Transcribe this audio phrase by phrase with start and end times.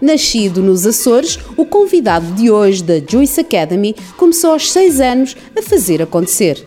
[0.00, 5.62] Nascido nos Açores, o convidado de hoje da Juice Academy começou aos 6 anos a
[5.62, 6.64] fazer acontecer.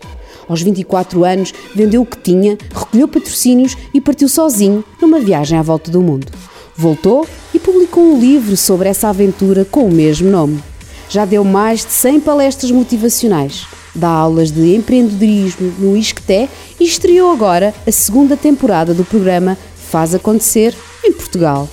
[0.48, 5.62] Aos 24 anos, vendeu o que tinha, recolheu patrocínios e partiu sozinho numa viagem à
[5.62, 6.32] volta do mundo.
[6.74, 10.62] Voltou e publicou um livro sobre essa aventura com o mesmo nome.
[11.10, 16.48] Já deu mais de 100 palestras motivacionais, dá aulas de empreendedorismo no Isqueté
[16.78, 19.56] e estreou agora a segunda temporada do programa
[19.90, 20.74] Faz Acontecer
[21.04, 21.68] em Portugal.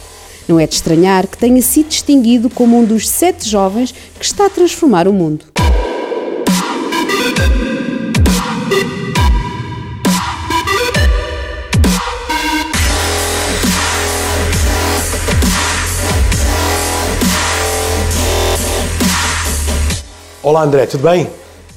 [0.47, 4.45] Não é de estranhar que tenha sido distinguido como um dos sete jovens que está
[4.45, 5.45] a transformar o mundo.
[20.43, 21.27] Olá André, tudo bem?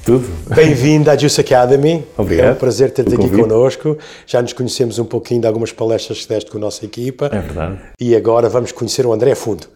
[0.09, 0.27] Tudo.
[0.55, 2.03] Bem-vindo à Juice Academy.
[2.17, 2.47] Obrigado.
[2.47, 3.95] É um prazer ter-te aqui connosco.
[4.25, 7.27] Já nos conhecemos um pouquinho de algumas palestras que deste com a nossa equipa.
[7.27, 7.79] É verdade.
[7.99, 9.67] E agora vamos conhecer o André fundo.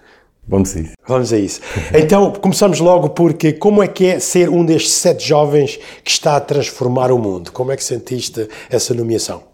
[0.48, 0.94] Vamos a isso.
[1.08, 1.62] Vamos a isso.
[1.94, 6.36] Então, começamos logo porque como é que é ser um destes sete jovens que está
[6.36, 7.52] a transformar o mundo?
[7.52, 9.53] Como é que sentiste essa nomeação?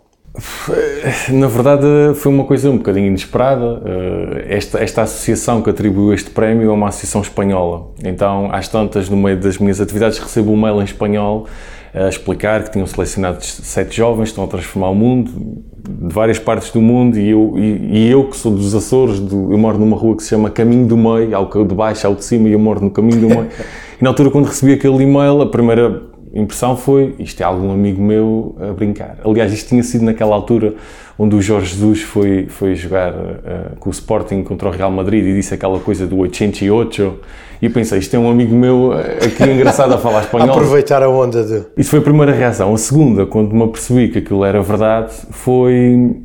[1.30, 3.82] Na verdade, foi uma coisa um bocadinho inesperada.
[3.86, 7.88] Eh, Esta, esta associação que atribuiu este prémio é uma associação espanhola.
[8.04, 11.48] Então, às tantas, no meio das minhas atividades, recebo um mail em espanhol
[11.94, 16.38] a explicar que tinham selecionado sete jovens que estão a transformar o mundo, de várias
[16.38, 19.80] partes do mundo, e eu, e, e eu que sou dos Açores, do, eu moro
[19.80, 22.24] numa rua que se chama Caminho do Meio, há o de baixo, há o de
[22.24, 23.48] cima, e eu moro no Caminho do Meio.
[24.00, 28.02] E na altura, quando recebi aquele e-mail, a primeira impressão foi isto é algum amigo
[28.02, 29.18] meu a brincar.
[29.24, 30.76] Aliás, isto tinha sido naquela altura
[31.18, 35.26] onde o Jorge Jesus foi, foi jogar uh, com o Sporting contra o Real Madrid
[35.26, 37.20] e disse aquela coisa do 88
[37.62, 40.52] e eu pensei, isto é um amigo meu uh, aqui engraçado a falar espanhol.
[40.52, 41.66] Aproveitar a onda de...
[41.76, 42.74] Isso foi a primeira reação.
[42.74, 46.22] A segunda, quando me apercebi que aquilo era verdade, foi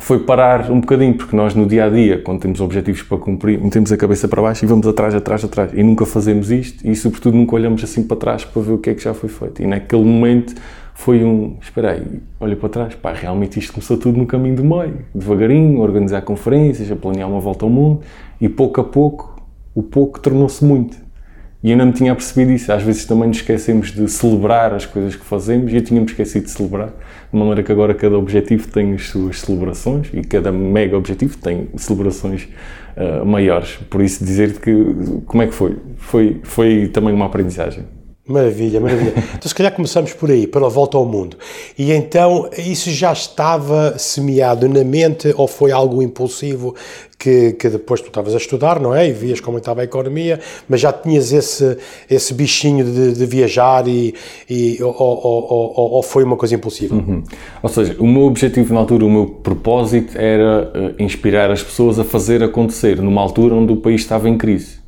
[0.00, 3.60] foi parar um bocadinho, porque nós no dia a dia, quando temos objetivos para cumprir,
[3.60, 5.72] metemos a cabeça para baixo e vamos atrás, atrás, atrás.
[5.74, 8.90] E nunca fazemos isto e, sobretudo, nunca olhamos assim para trás para ver o que
[8.90, 9.62] é que já foi feito.
[9.62, 10.54] E naquele momento
[10.94, 11.56] foi um.
[11.60, 15.04] Espera aí, olha para trás, pá, realmente isto começou tudo no caminho do meio.
[15.14, 18.00] Devagarinho, organizar conferências, a planear uma volta ao mundo
[18.40, 19.36] e pouco a pouco,
[19.74, 20.96] o pouco tornou-se muito.
[21.62, 22.72] E eu não me tinha percebido isso.
[22.72, 26.44] Às vezes também nos esquecemos de celebrar as coisas que fazemos e eu tinha-me esquecido
[26.44, 26.90] de celebrar.
[27.32, 31.68] De maneira que agora cada objetivo tem as suas celebrações e cada mega objetivo tem
[31.76, 32.48] celebrações
[32.96, 33.76] uh, maiores.
[33.88, 34.74] Por isso, dizer que
[35.26, 35.76] como é que foi?
[35.96, 37.84] Foi, foi também uma aprendizagem.
[38.30, 39.14] Maravilha, maravilha.
[39.40, 41.36] Então, se calhar começamos por aí, pela volta ao mundo.
[41.78, 46.74] E então, isso já estava semeado na mente ou foi algo impulsivo
[47.18, 49.08] que, que depois tu estavas a estudar, não é?
[49.08, 51.76] E vias como estava a economia, mas já tinhas esse,
[52.08, 54.14] esse bichinho de, de viajar e,
[54.48, 56.94] e ou, ou, ou, ou, foi uma coisa impulsiva?
[56.94, 57.22] Uhum.
[57.62, 61.98] Ou seja, o meu objetivo na altura, o meu propósito era uh, inspirar as pessoas
[61.98, 64.79] a fazer acontecer numa altura onde o país estava em crise.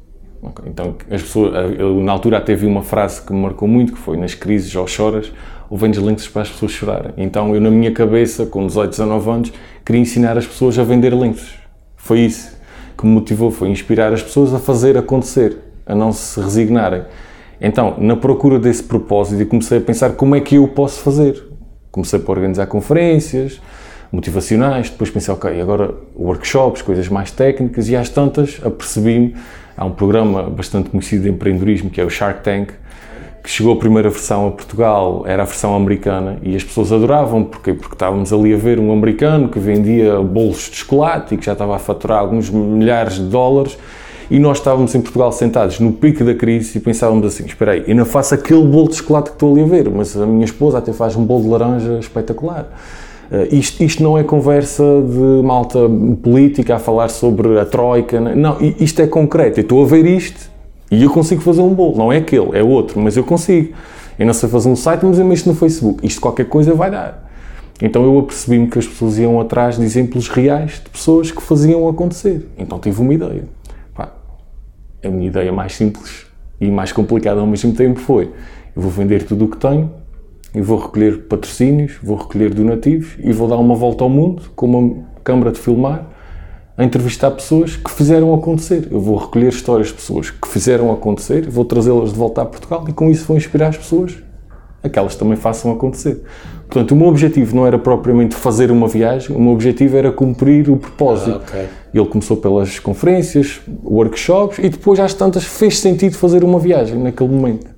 [0.43, 0.69] Okay.
[0.69, 3.99] Então, as pessoas, eu, na altura até vi uma frase que me marcou muito, que
[3.99, 5.33] foi, nas crises ou choras,
[5.71, 7.13] ou vendes lenços para as pessoas chorarem.
[7.17, 9.53] Então, eu na minha cabeça, com 18, 19 anos,
[9.85, 11.55] queria ensinar as pessoas a vender lenços.
[11.97, 12.61] Foi isso
[12.99, 17.03] que me motivou, foi inspirar as pessoas a fazer acontecer, a não se resignarem.
[17.61, 21.41] Então, na procura desse propósito, comecei a pensar como é que eu posso fazer.
[21.93, 23.61] Comecei por organizar conferências
[24.13, 29.35] motivacionais, depois pensei, ok, agora workshops, coisas mais técnicas, e às tantas apercebi-me
[29.77, 32.71] Há um programa bastante conhecido de empreendedorismo que é o Shark Tank,
[33.43, 37.43] que chegou a primeira versão a Portugal, era a versão americana, e as pessoas adoravam,
[37.43, 41.47] porque Porque estávamos ali a ver um americano que vendia bolos de chocolate e que
[41.47, 43.77] já estava a faturar alguns milhares de dólares,
[44.31, 47.85] e nós estávamos em Portugal sentados no pico da crise e pensávamos assim, espera aí,
[47.87, 50.45] eu não faço aquele bolo de chocolate que estou ali a ver, mas a minha
[50.45, 52.69] esposa até faz um bolo de laranja espetacular.
[53.33, 55.79] Uh, isto, isto, não é conversa de malta
[56.23, 59.59] política a falar sobre a troika, não, isto é concreto.
[59.59, 60.51] Eu estou a ver isto
[60.91, 61.97] e eu consigo fazer um bolo.
[61.97, 63.73] Não é aquele, é outro, mas eu consigo.
[64.19, 66.07] Eu não sei fazer um site, mas eu isto no Facebook.
[66.07, 67.31] Isto qualquer coisa vai dar.
[67.81, 71.89] Então eu apercebi-me que as pessoas iam atrás de exemplos reais de pessoas que faziam
[71.89, 72.47] acontecer.
[72.59, 73.45] Então tive uma ideia.
[73.95, 74.13] Pá,
[75.03, 76.27] a minha ideia mais simples
[76.61, 78.31] e mais complicada ao mesmo tempo foi:
[78.77, 80.02] eu vou vender tudo o que tenho
[80.55, 84.67] e vou recolher patrocínios, vou recolher donativos e vou dar uma volta ao mundo com
[84.67, 86.09] uma câmara de filmar
[86.77, 88.89] a entrevistar pessoas que fizeram acontecer.
[88.91, 92.85] Eu vou recolher histórias de pessoas que fizeram acontecer, vou trazê-las de volta a Portugal
[92.89, 94.17] e com isso vou inspirar as pessoas
[94.83, 96.23] a que elas também façam acontecer.
[96.69, 100.69] Portanto, o meu objetivo não era propriamente fazer uma viagem, o meu objetivo era cumprir
[100.71, 101.41] o propósito.
[101.45, 101.69] Ah, okay.
[101.95, 107.31] Ele começou pelas conferências, workshops e depois às tantas fez sentido fazer uma viagem naquele
[107.31, 107.72] momento.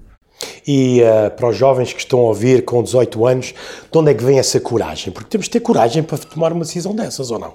[0.67, 3.55] E uh, para os jovens que estão a ouvir com 18 anos,
[3.91, 5.13] de onde é que vem essa coragem?
[5.13, 7.53] Porque temos de ter coragem para tomar uma decisão dessas, ou não?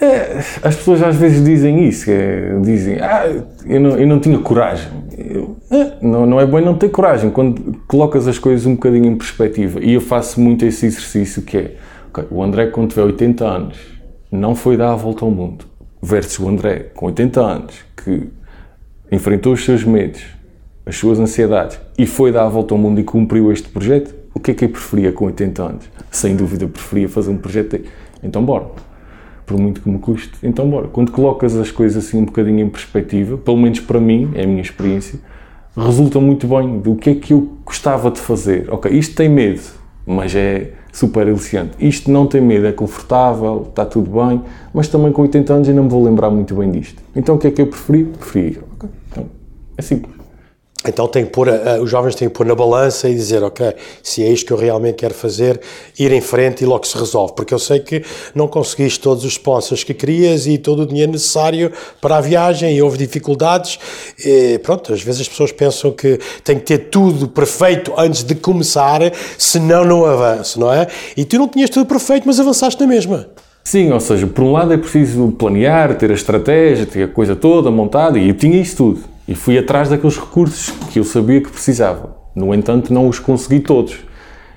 [0.00, 3.24] É, as pessoas às vezes dizem isso, é, dizem, ah,
[3.64, 4.88] eu não, eu não tinha coragem.
[5.16, 9.06] Eu, é, não, não é bom não ter coragem, quando colocas as coisas um bocadinho
[9.06, 9.78] em perspectiva.
[9.80, 11.76] E eu faço muito esse exercício que é,
[12.08, 13.78] okay, o André quando tiver 80 anos,
[14.30, 15.64] não foi dar a volta ao mundo,
[16.02, 18.28] versus o André com 80 anos, que
[19.12, 20.22] enfrentou os seus medos,
[20.84, 24.40] as suas ansiedades, e foi dar a volta ao mundo e cumpriu este projeto, o
[24.40, 25.84] que é que eu preferia com 80 anos?
[26.10, 27.80] Sem dúvida preferia fazer um projeto,
[28.22, 28.66] então bora
[29.46, 30.32] por muito que me custe.
[30.42, 30.88] Então, bora.
[30.88, 34.46] Quando colocas as coisas assim um bocadinho em perspectiva, pelo menos para mim, é a
[34.46, 35.18] minha experiência,
[35.76, 38.72] resulta muito bem do que é que eu gostava de fazer.
[38.72, 39.62] Ok, isto tem medo,
[40.06, 41.72] mas é super aliciante.
[41.78, 44.42] Isto não tem medo, é confortável, está tudo bem,
[44.72, 47.02] mas também com 80 anos ainda me vou lembrar muito bem disto.
[47.14, 48.04] Então, o que é que eu preferi?
[48.04, 48.58] Preferi.
[49.10, 49.26] Então,
[49.76, 50.21] é simples.
[50.86, 51.48] Então tem pôr,
[51.80, 54.56] os jovens têm que pôr na balança e dizer, ok, se é isto que eu
[54.56, 55.60] realmente quero fazer,
[55.96, 59.32] ir em frente e logo se resolve, porque eu sei que não conseguiste todos os
[59.32, 61.70] sponsors que querias e todo o dinheiro necessário
[62.00, 63.78] para a viagem e houve dificuldades.
[64.24, 68.34] E, pronto, às vezes as pessoas pensam que tem que ter tudo perfeito antes de
[68.34, 69.00] começar,
[69.38, 70.88] senão não avanço, não é?
[71.16, 73.28] E tu não tinhas tudo perfeito, mas avançaste na mesma.
[73.62, 77.36] Sim, ou seja, por um lado é preciso planear, ter a estratégia, ter a coisa
[77.36, 81.40] toda montada, e eu tinha isso tudo e fui atrás daqueles recursos que eu sabia
[81.40, 82.16] que precisava.
[82.34, 83.98] No entanto, não os consegui todos.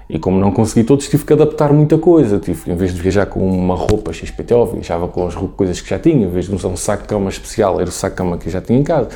[0.09, 2.39] E como não consegui todos, tive que adaptar muita coisa.
[2.39, 5.99] Tive, em vez de viajar com uma roupa XPTO, viajava com as coisas que já
[5.99, 6.25] tinha.
[6.25, 8.49] Em vez de usar um saco de cama especial, era o saco de cama que
[8.49, 9.09] já tinha em casa.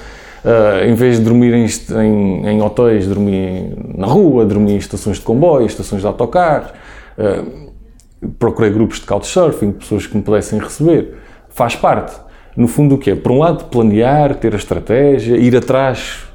[0.44, 5.18] Uh, em vez de dormir em, em, em, hotéis, dormi na rua, dormi em estações
[5.18, 6.72] de comboio, estações de autocarros.
[7.18, 7.69] Uh,
[8.38, 11.18] procurei grupos de couchsurfing, pessoas que me pudessem receber.
[11.50, 12.16] Faz parte
[12.59, 13.15] no fundo, o que é?
[13.15, 16.25] Por um lado, planear, ter a estratégia, ir atrás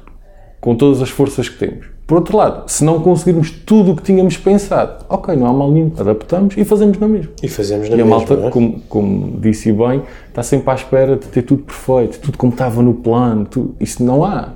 [0.59, 1.85] com todas as forças que temos.
[2.07, 5.71] Por outro lado, se não conseguirmos tudo o que tínhamos pensado, ok, não há mal
[5.71, 7.31] nenhum, adaptamos e fazemos na mesma.
[7.43, 8.11] E fazemos na mesma.
[8.11, 8.49] E a malta, é?
[8.49, 12.81] como, como, disse bem, está sempre à espera de ter tudo perfeito, tudo como estava
[12.81, 14.53] no plano, tudo, isso não há.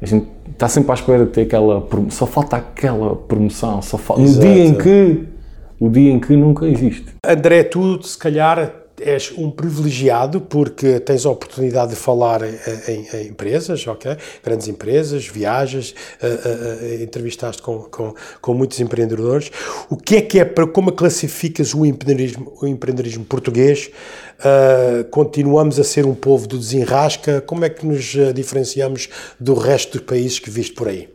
[0.00, 1.86] A gente está sempre à espera de ter aquela.
[2.10, 4.22] Só falta aquela promoção, só falta.
[4.22, 5.28] No dia em que.
[5.78, 7.06] O dia em que nunca existe.
[7.26, 12.54] André, tu, se calhar, és um privilegiado porque tens a oportunidade de falar em,
[12.88, 14.16] em, em empresas, ok?
[14.42, 15.90] Grandes empresas, viagens,
[16.22, 19.50] uh, uh, uh, entrevistaste com, com, com, muitos empreendedores.
[19.88, 23.90] O que é que é para como classificas o empreendedorismo, o empreendedorismo português?
[25.12, 27.40] continuamos a ser um povo do desenrasca.
[27.40, 29.08] Como é que nos diferenciamos
[29.38, 31.08] do resto dos países que viste por aí?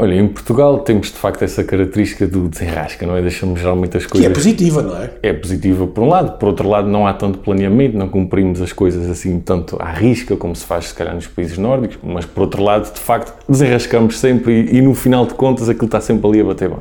[0.00, 3.20] Olha, em Portugal temos de facto essa característica do desenrasca, não é?
[3.20, 4.28] Deixamos geralmente as coisas.
[4.28, 5.10] Que é positiva, não é?
[5.24, 8.72] É positiva por um lado, por outro lado, não há tanto planeamento, não cumprimos as
[8.72, 12.42] coisas assim tanto à risca como se faz, se calhar, nos países nórdicos, mas por
[12.42, 16.28] outro lado, de facto, desenrascamos sempre e, e no final de contas aquilo está sempre
[16.28, 16.78] ali a bater bem.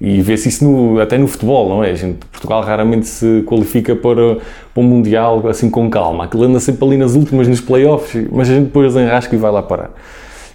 [0.00, 1.90] E vê-se isso no, até no futebol, não é?
[1.90, 4.36] A gente, Portugal raramente se qualifica para,
[4.74, 6.24] para um Mundial assim com calma.
[6.24, 9.52] Aquilo anda sempre ali nas últimas, nos playoffs, mas a gente depois desenrasca e vai
[9.52, 9.92] lá parar.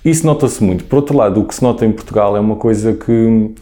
[0.04, 0.84] Isso nota-se muito.
[0.84, 3.54] Por outro lado, o que se nota em Portugal é uma coisa que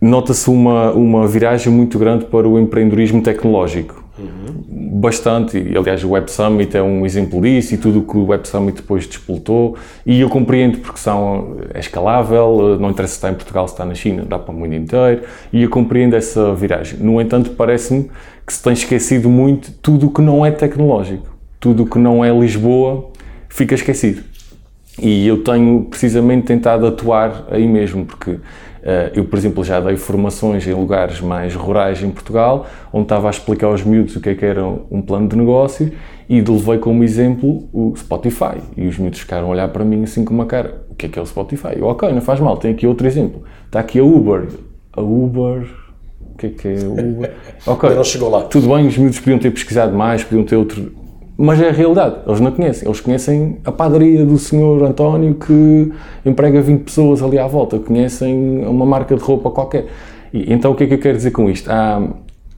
[0.00, 4.02] nota-se uma, uma viragem muito grande para o empreendedorismo tecnológico.
[4.18, 5.00] Uhum.
[5.00, 8.26] Bastante, e aliás o Web Summit é um exemplo disso e tudo o que o
[8.26, 13.30] Web Summit depois despoltou e eu compreendo porque são, é escalável, não interessa se está
[13.30, 16.54] em Portugal, se está na China, dá para o mundo inteiro e eu compreendo essa
[16.54, 16.98] viragem.
[17.00, 18.10] No entanto, parece-me
[18.46, 22.24] que se tem esquecido muito tudo o que não é tecnológico, tudo o que não
[22.24, 23.10] é Lisboa
[23.48, 24.22] fica esquecido.
[25.00, 28.40] E eu tenho precisamente tentado atuar aí mesmo, porque uh,
[29.14, 33.30] eu, por exemplo, já dei formações em lugares mais rurais em Portugal, onde estava a
[33.30, 35.90] explicar aos miúdos o que é que era um plano de negócio
[36.28, 38.58] e levei como exemplo o Spotify.
[38.76, 41.08] E os miúdos ficaram a olhar para mim assim com uma cara: o que é
[41.08, 41.76] que é o Spotify?
[41.76, 43.42] Eu, ok, não faz mal, tem aqui outro exemplo.
[43.66, 44.48] Está aqui a Uber.
[44.92, 45.66] A Uber.
[46.20, 47.32] O que é que é Uber?
[47.66, 47.90] Ok.
[47.90, 48.42] não chegou lá.
[48.42, 50.92] Tudo bem, os miúdos podiam ter pesquisado mais, podiam ter outro
[51.44, 52.86] mas é a realidade, eles não conhecem.
[52.86, 55.92] Eles conhecem a padaria do senhor António que
[56.24, 59.86] emprega 20 pessoas ali à volta, conhecem uma marca de roupa qualquer.
[60.32, 61.68] E, então o que é que eu quero dizer com isto?
[61.68, 62.00] Ah,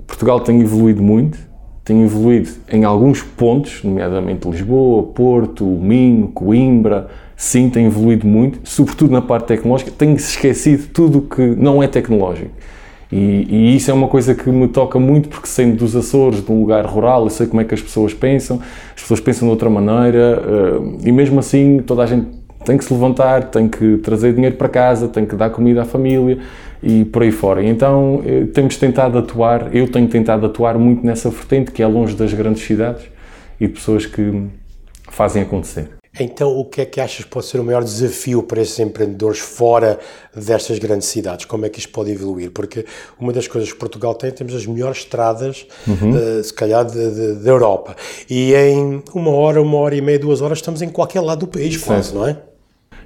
[0.07, 1.39] Portugal tem evoluído muito,
[1.83, 9.13] tem evoluído em alguns pontos, nomeadamente Lisboa, Porto, Minho, Coimbra, sim, tem evoluído muito, sobretudo
[9.13, 12.51] na parte tecnológica, tem-se esquecido tudo que não é tecnológico.
[13.13, 16.51] E, e, isso é uma coisa que me toca muito, porque sendo dos Açores, de
[16.51, 18.61] um lugar rural, eu sei como é que as pessoas pensam,
[18.95, 22.27] as pessoas pensam de outra maneira, uh, e mesmo assim toda a gente
[22.65, 25.85] tem que se levantar, tem que trazer dinheiro para casa, tem que dar comida à
[25.85, 26.39] família
[26.83, 27.63] e por aí fora.
[27.63, 32.17] Então uh, temos tentado atuar, eu tenho tentado atuar muito nessa vertente, que é longe
[32.17, 33.05] das grandes cidades
[33.61, 34.43] e pessoas que
[35.11, 36.04] fazem acontecer.
[36.19, 39.99] Então, o que é que achas pode ser o maior desafio para esses empreendedores fora
[40.35, 41.45] destas grandes cidades?
[41.45, 42.53] Como é que isto pode evoluir?
[42.53, 42.85] Porque
[43.19, 46.11] uma das coisas que Portugal tem, temos as melhores estradas, uhum.
[46.11, 47.97] uh, se calhar, da Europa.
[48.31, 51.49] E em uma hora, uma hora e meia, duas horas, estamos em qualquer lado do
[51.49, 52.39] país, quase, não é?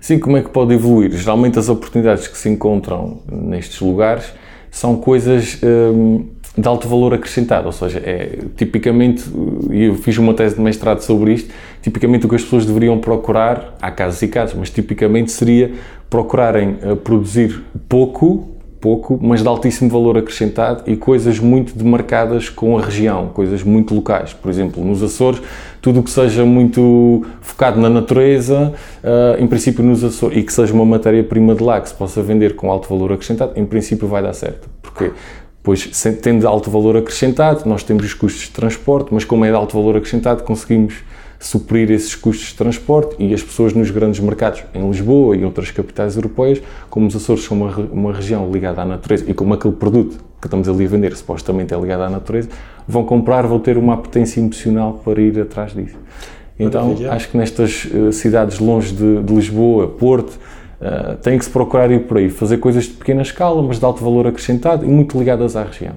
[0.00, 1.10] Sim, como é que pode evoluir?
[1.12, 4.26] Geralmente as oportunidades que se encontram nestes lugares
[4.70, 5.58] são coisas.
[5.62, 6.26] Hum,
[6.58, 9.24] de alto valor acrescentado, ou seja, é tipicamente,
[9.70, 11.50] e eu fiz uma tese de mestrado sobre isto,
[11.80, 15.70] tipicamente o que as pessoas deveriam procurar, há casos e casos, mas tipicamente seria
[16.10, 18.48] procurarem uh, produzir pouco,
[18.80, 23.94] pouco, mas de altíssimo valor acrescentado e coisas muito demarcadas com a região, coisas muito
[23.94, 24.32] locais.
[24.32, 25.40] Por exemplo, nos Açores,
[25.80, 28.72] tudo o que seja muito focado na natureza,
[29.04, 32.20] uh, em princípio nos Açores, e que seja uma matéria-prima de lá que se possa
[32.20, 34.68] vender com alto valor acrescentado, em princípio vai dar certo.
[34.82, 35.12] Porque
[35.68, 35.84] Pois,
[36.22, 39.76] tendo alto valor acrescentado, nós temos os custos de transporte, mas como é de alto
[39.76, 40.94] valor acrescentado, conseguimos
[41.38, 45.70] suprir esses custos de transporte e as pessoas nos grandes mercados, em Lisboa e outras
[45.70, 49.74] capitais europeias, como os Açores são uma, uma região ligada à natureza e como aquele
[49.74, 52.48] produto que estamos ali a vender supostamente é ligado à natureza,
[52.88, 55.98] vão comprar, vão ter uma apetência emocional para ir atrás disso.
[56.58, 57.12] Então, Maravilha.
[57.12, 60.32] acho que nestas uh, cidades longe de, de Lisboa, Porto,
[60.80, 63.84] Uh, tem que se procurar ir por aí, fazer coisas de pequena escala, mas de
[63.84, 65.94] alto valor acrescentado e muito ligadas à região.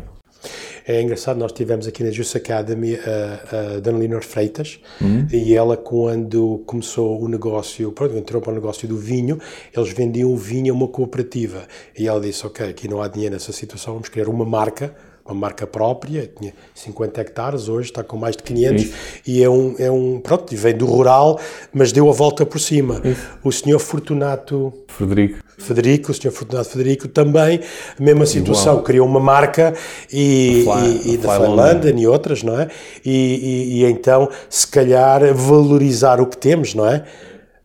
[0.88, 5.28] É engraçado, nós tivemos aqui na Just Academy a, a Dona Leonor Freitas uhum.
[5.32, 9.40] e ela, quando começou o negócio, pronto, entrou para o negócio do vinho,
[9.76, 11.64] eles vendiam o vinho a uma cooperativa.
[11.98, 14.94] E ela disse: Ok, aqui não há dinheiro nessa situação, vamos criar uma marca
[15.32, 18.94] uma marca própria, tinha 50 hectares, hoje está com mais de 500 Isso.
[19.26, 21.40] e é um, é um, pronto, vem do rural,
[21.74, 23.02] mas deu a volta por cima.
[23.04, 23.22] Isso.
[23.44, 25.40] O senhor Fortunato Frederico.
[25.58, 27.62] Federico, o senhor Fortunato Federico também,
[27.98, 28.84] a mesma situação, Igual.
[28.84, 29.74] criou uma marca
[30.12, 32.68] e, Fly, e, e da Finlândia e outras, não é?
[33.06, 37.04] E, e, e então, se calhar, valorizar o que temos, não é?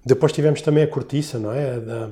[0.04, 1.80] Depois tivemos também a cortiça, não é?
[1.80, 2.08] Da,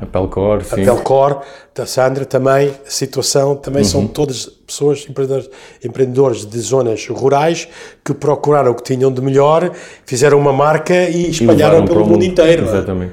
[0.00, 0.82] a Pelcor, sim.
[0.82, 1.42] A Pelcor,
[1.74, 3.88] da Sandra também, a situação, também uhum.
[3.88, 5.50] são todas pessoas, empreendedores,
[5.84, 7.68] empreendedores de zonas rurais
[8.04, 9.70] que procuraram o que tinham de melhor,
[10.04, 12.64] fizeram uma marca e espalharam e pelo mundo, mundo inteiro.
[12.64, 12.68] É?
[12.68, 13.12] Exatamente.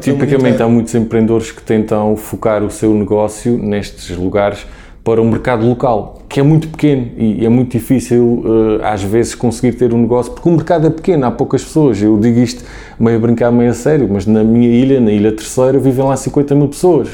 [0.00, 4.66] tipicamente há muitos empreendedores que tentam focar o seu negócio nestes lugares
[5.02, 9.34] para o mercado local, que é muito pequeno e é muito difícil uh, às vezes
[9.34, 12.00] conseguir ter um negócio, porque o mercado é pequeno, há poucas pessoas.
[12.02, 12.64] Eu digo isto
[12.98, 16.16] meio a brincar, meio a sério, mas na minha ilha, na Ilha Terceira, vivem lá
[16.16, 17.08] 50 mil pessoas.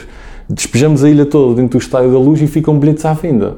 [0.48, 3.56] Despejamos a ilha toda dentro do Estádio da Luz e ficam bilhetes à venda.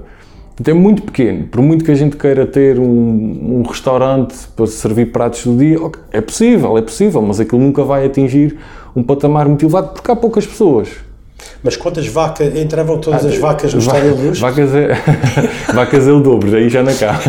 [0.61, 1.45] Então é muito pequeno.
[1.45, 5.79] Por muito que a gente queira ter um, um restaurante para servir pratos do dia,
[6.11, 8.59] é possível, é possível, mas aquilo nunca vai atingir
[8.95, 11.08] um patamar muito elevado porque há poucas pessoas.
[11.63, 14.39] Mas quantas vacas, entravam todas as vacas no Estádio da Luz?
[14.39, 14.89] Vacas é,
[15.75, 17.21] vacas é o dobro, aí já não cá.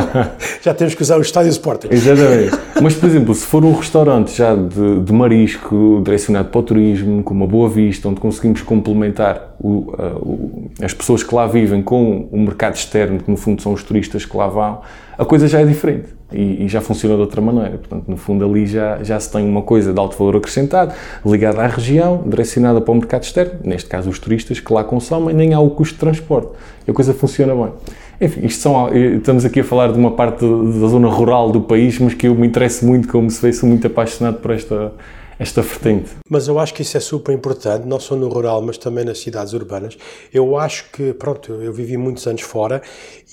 [0.60, 1.88] já temos que usar o Estádio Sporting.
[1.90, 2.58] Exatamente.
[2.82, 7.22] Mas, por exemplo, se for um restaurante já de, de marisco, direcionado para o turismo,
[7.22, 12.28] com uma boa vista, onde conseguimos complementar o, o, as pessoas que lá vivem com
[12.30, 14.80] o mercado externo, que no fundo são os turistas que lá vão,
[15.16, 17.78] a coisa já é diferente e, e, já funciona de outra maneira.
[17.78, 20.92] Portanto, no fundo, ali já, já se tem uma coisa de alto valor acrescentado,
[21.24, 25.34] ligada à região, direcionada para o mercado externo, neste caso os turistas que lá consomem,
[25.34, 26.48] nem há o custo de transporte.
[26.86, 27.72] E a coisa funciona bem.
[28.20, 32.14] Enfim, são, estamos aqui a falar de uma parte da zona rural do país, mas
[32.14, 34.92] que eu me interesso muito, como se sou muito apaixonado por esta,
[35.38, 36.10] esta vertente.
[36.28, 39.18] Mas eu acho que isso é super importante, não só no rural, mas também nas
[39.18, 39.96] cidades urbanas.
[40.32, 42.80] Eu acho que, pronto, eu vivi muitos anos fora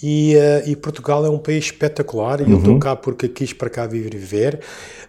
[0.02, 2.52] e, uh, e Portugal é um país espetacular e uhum.
[2.52, 4.60] eu estou cá porque quis para cá viver e viver.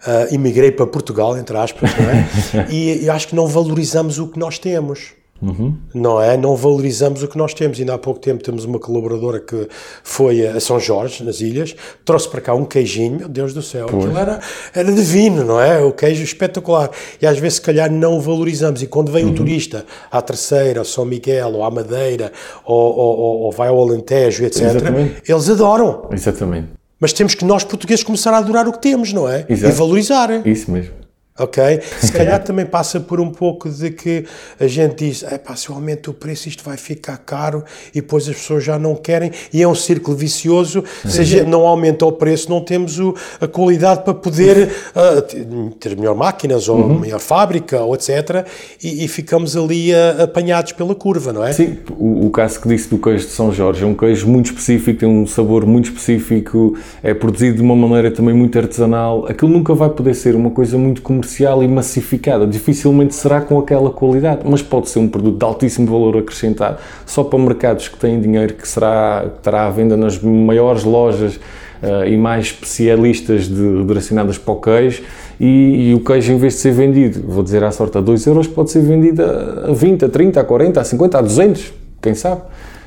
[0.07, 2.69] Uh, emigrei para Portugal, entre aspas, não é?
[2.71, 5.15] e, e acho que não valorizamos o que nós temos.
[5.43, 5.77] Uhum.
[5.93, 6.37] Não é?
[6.37, 7.79] Não valorizamos o que nós temos.
[7.79, 9.69] Ainda há pouco tempo temos uma colaboradora que
[10.03, 11.75] foi a São Jorge, nas ilhas,
[12.05, 14.05] trouxe para cá um queijinho, meu Deus do céu, pois.
[14.05, 14.41] aquilo era,
[14.75, 15.81] era divino, não é?
[15.83, 16.91] O queijo espetacular.
[17.21, 18.83] E às vezes, se calhar, não o valorizamos.
[18.83, 19.33] E quando vem uhum.
[19.33, 22.33] o turista à Terceira, ao São Miguel, ou à Madeira,
[22.65, 25.23] ou, ou, ou vai ao Alentejo, etc., Exatamente.
[25.29, 26.09] eles adoram.
[26.11, 26.69] Exatamente.
[26.99, 29.45] Mas temos que nós, portugueses, começar a adorar o que temos, não é?
[29.49, 29.75] Exato.
[29.75, 30.47] E valorizar.
[30.47, 31.04] Isso mesmo
[31.37, 31.81] ok?
[31.99, 34.25] Se calhar também passa por um pouco de que
[34.59, 38.01] a gente diz, é pá, se eu aumento o preço isto vai ficar caro e
[38.01, 41.67] depois as pessoas já não querem e é um círculo vicioso, se a gente não
[41.67, 46.79] aumenta o preço não temos o, a qualidade para poder uh, ter melhor máquinas ou
[46.79, 47.01] uhum.
[47.01, 48.47] melhor fábrica ou etc
[48.83, 51.53] e, e ficamos ali uh, apanhados pela curva, não é?
[51.53, 54.47] Sim, o, o, caso que disse do queijo de São Jorge é um queijo muito
[54.47, 59.51] específico, tem um sabor muito específico, é produzido de uma maneira também muito artesanal, aquilo
[59.51, 62.47] nunca vai poder ser uma coisa muito comercial comercial e massificada.
[62.47, 67.25] Dificilmente será com aquela qualidade, mas pode ser um produto de altíssimo valor acrescentado, só
[67.25, 72.07] para mercados que têm dinheiro, que será, que estará à venda nas maiores lojas uh,
[72.07, 75.03] e mais especialistas de, direcionadas para o queijo
[75.41, 78.27] e, e, o queijo em vez de ser vendido, vou dizer à sorte a 2
[78.27, 82.15] euros, pode ser vendido a 20, a 30, a 40, a 50, a 200, quem
[82.15, 82.43] sabe?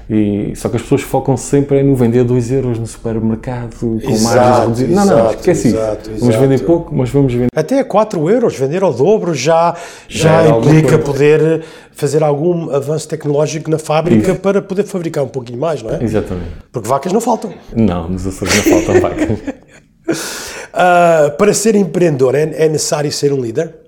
[0.09, 4.59] E, só que as pessoas focam sempre no vender 2 euros no supermercado com margens
[4.59, 4.95] reduzidas.
[4.95, 6.19] Não, não, esquece exato, isso.
[6.21, 7.49] Vamos vender pouco, mas vamos vender.
[7.53, 9.75] Até a 4 euros, vender ao dobro já,
[10.07, 14.39] já, já implica poder fazer algum avanço tecnológico na fábrica isso.
[14.39, 16.01] para poder fabricar um pouquinho mais, não é?
[16.01, 16.51] Exatamente.
[16.71, 17.53] Porque vacas não faltam.
[17.75, 19.39] Não, nos Açores não faltam vacas.
[20.09, 23.86] Uh, para ser empreendedor é, é necessário ser um líder?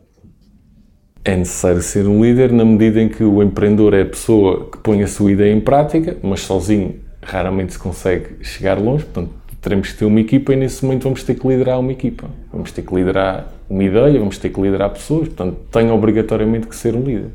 [1.30, 4.80] É necessário ser um líder na medida em que o empreendedor é a pessoa que
[4.80, 9.32] põe a sua ideia em prática, mas sozinho raramente se consegue chegar longe, portanto
[9.62, 12.72] teremos que ter uma equipa e nesse momento vamos ter que liderar uma equipa, vamos
[12.72, 16.96] ter que liderar uma ideia, vamos ter que liderar pessoas, portanto tem obrigatoriamente que ser
[16.96, 17.30] um líder.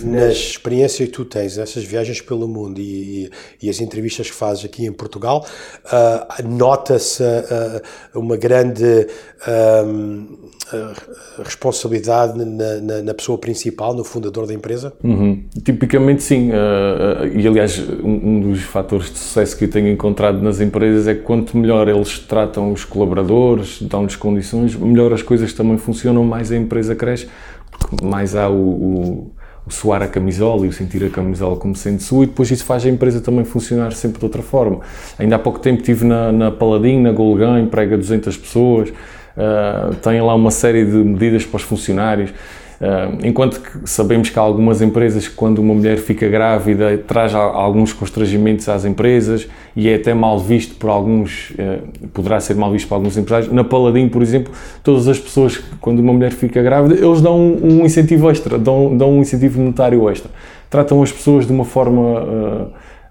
[0.00, 4.36] Nas experiências que tu tens, essas viagens pelo mundo e, e, e as entrevistas que
[4.36, 5.46] fazes aqui em Portugal,
[5.84, 9.06] uh, nota-se uh, uma grande
[9.46, 10.38] uh,
[11.44, 14.92] responsabilidade na, na, na, pessoa principal, no fundador da empresa?
[15.04, 15.44] Uhum.
[15.62, 16.50] Tipicamente sim.
[17.34, 21.14] e aliás, um, um, dos fatores de sucesso que eu tenho encontrado nas empresas é
[21.14, 26.50] que quanto melhor eles tratam os colaboradores, dão-lhes condições, melhor as coisas também funcionam, mais
[26.50, 27.28] a empresa cresce,
[27.70, 29.30] porque mais há o, o
[29.66, 32.64] o suar a camisola e o sentir a camisola como sendo sua e depois isso
[32.64, 34.80] faz a empresa também funcionar sempre de outra forma.
[35.18, 40.20] Ainda há pouco tempo estive na, na Paladin, na Golgan, emprega 200 pessoas, uh, tem
[40.20, 42.30] lá uma série de medidas para os funcionários.
[42.30, 47.32] Uh, enquanto que sabemos que há algumas empresas que quando uma mulher fica grávida traz
[47.32, 52.70] alguns constrangimentos às empresas e é até mal visto por alguns, uh, poderá ser mal
[52.70, 53.52] visto por alguns empresários.
[53.52, 54.52] Na Paladin, por exemplo,
[54.82, 59.12] todas as pessoas, quando uma mulher fica grávida, eles dão um, incentivo extra, dão, dão
[59.12, 60.30] um incentivo monetário extra.
[60.68, 62.66] Tratam as pessoas de uma forma uh,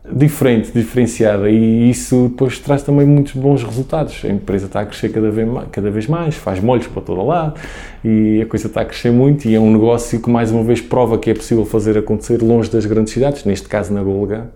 [0.10, 4.22] diferente, diferenciada e isso depois traz também muitos bons resultados.
[4.25, 7.24] A empresa está a crescer cada vez mais, cada vez mais faz molhos para todo
[7.24, 7.60] lado
[8.03, 10.81] e a coisa está a crescer muito e é um negócio que mais uma vez
[10.81, 14.48] prova que é possível fazer acontecer longe das grandes cidades, neste caso na Golgã,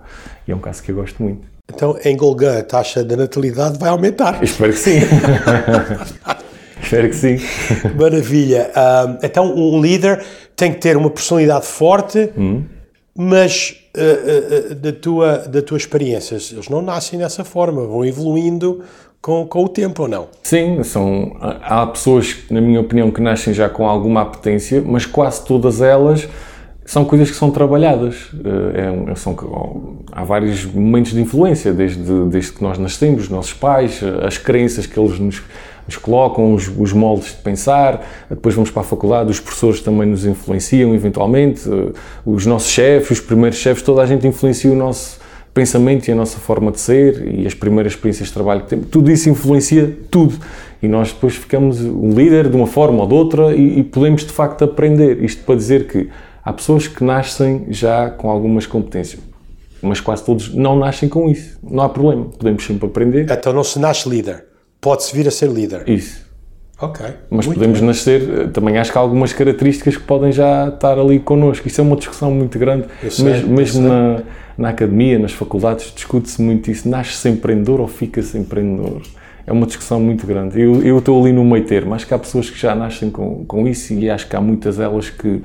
[0.47, 1.47] e é um caso que eu gosto muito.
[1.71, 4.43] Então, em Golgã, a taxa da natalidade vai aumentar.
[4.43, 4.99] Espero que sim.
[6.81, 7.37] espero que sim.
[7.97, 8.71] Maravilha.
[9.23, 10.23] então, um líder
[10.55, 12.63] tem que ter uma personalidade forte, hum.
[13.15, 18.81] mas uh, uh, da, tua, da tua experiência, eles não nascem dessa forma, vão evoluindo
[19.21, 20.27] com, com o tempo ou não?
[20.43, 25.43] Sim, são, há pessoas, na minha opinião, que nascem já com alguma apetência, mas quase
[25.43, 26.27] todas elas
[26.85, 28.29] são coisas que são trabalhadas.
[29.09, 29.35] É, são,
[30.11, 34.85] há vários momentos de influência, desde, desde que nós nascemos, os nossos pais, as crenças
[34.85, 35.41] que eles nos
[35.87, 40.07] nos colocam os, os, moldes de pensar, depois vamos para a faculdade, os professores também
[40.07, 41.91] nos influenciam eventualmente, eh,
[42.25, 45.19] os nossos chefes, os primeiros chefes, toda a gente influencia o nosso
[45.53, 48.87] pensamento e a nossa forma de ser e as primeiras experiências de trabalho que temos,
[48.89, 50.35] tudo isso influencia tudo.
[50.81, 54.25] E nós depois ficamos um líder de uma forma ou de outra e, e podemos
[54.25, 55.23] de facto aprender.
[55.23, 56.09] Isto para dizer que
[56.43, 59.21] há pessoas que nascem já com algumas competências
[59.81, 61.59] mas quase todos não nascem com isso.
[61.61, 63.27] Não há problema, podemos sempre aprender.
[63.29, 64.54] Então não se nasce líder
[64.85, 65.89] pode-se vir a ser líder.
[65.89, 66.23] Isso.
[66.79, 67.03] Ok.
[67.27, 67.87] Mas podemos bem.
[67.87, 71.67] nascer, eh, também acho que há algumas características que podem já estar ali connosco.
[71.67, 72.85] Isso é uma discussão muito grande.
[73.09, 74.21] Sei, mesmo, mesmo na,
[74.55, 76.87] na academia, nas faculdades, discute-se muito isso.
[76.87, 79.01] Nasce-se empreendedor ou fica-se empreendedor?
[79.47, 80.61] É uma discussão muito grande.
[80.61, 81.95] Eu, eu estou ali no meio termo.
[81.95, 84.77] Acho que há pessoas que já nascem com, com isso e acho que há muitas
[84.77, 85.41] delas que,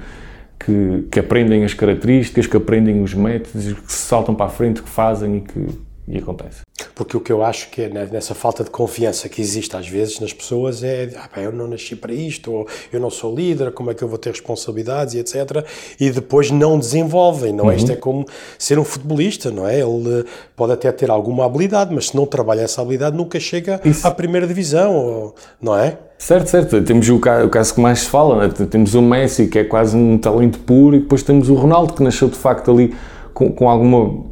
[0.58, 4.82] que, que aprendem as características, que aprendem os métodos, que se saltam para a frente,
[4.82, 5.66] que fazem e que
[6.10, 6.62] e acontece.
[7.00, 10.20] Porque o que eu acho que é nessa falta de confiança que existe às vezes
[10.20, 13.90] nas pessoas é ah, eu não nasci para isto, ou eu não sou líder, como
[13.90, 15.64] é que eu vou ter responsabilidades e etc.
[15.98, 17.68] E depois não desenvolvem, não é?
[17.68, 17.76] Uhum.
[17.78, 18.26] Isto é como
[18.58, 19.80] ser um futebolista, não é?
[19.80, 24.06] Ele pode até ter alguma habilidade, mas se não trabalha essa habilidade nunca chega Isso.
[24.06, 25.96] à primeira divisão, não é?
[26.18, 26.82] Certo, certo.
[26.82, 28.54] Temos o caso, o caso que mais se fala, né?
[28.70, 32.02] temos o Messi, que é quase um talento puro, e depois temos o Ronaldo, que
[32.02, 32.94] nasceu de facto ali
[33.32, 34.28] com, com alguma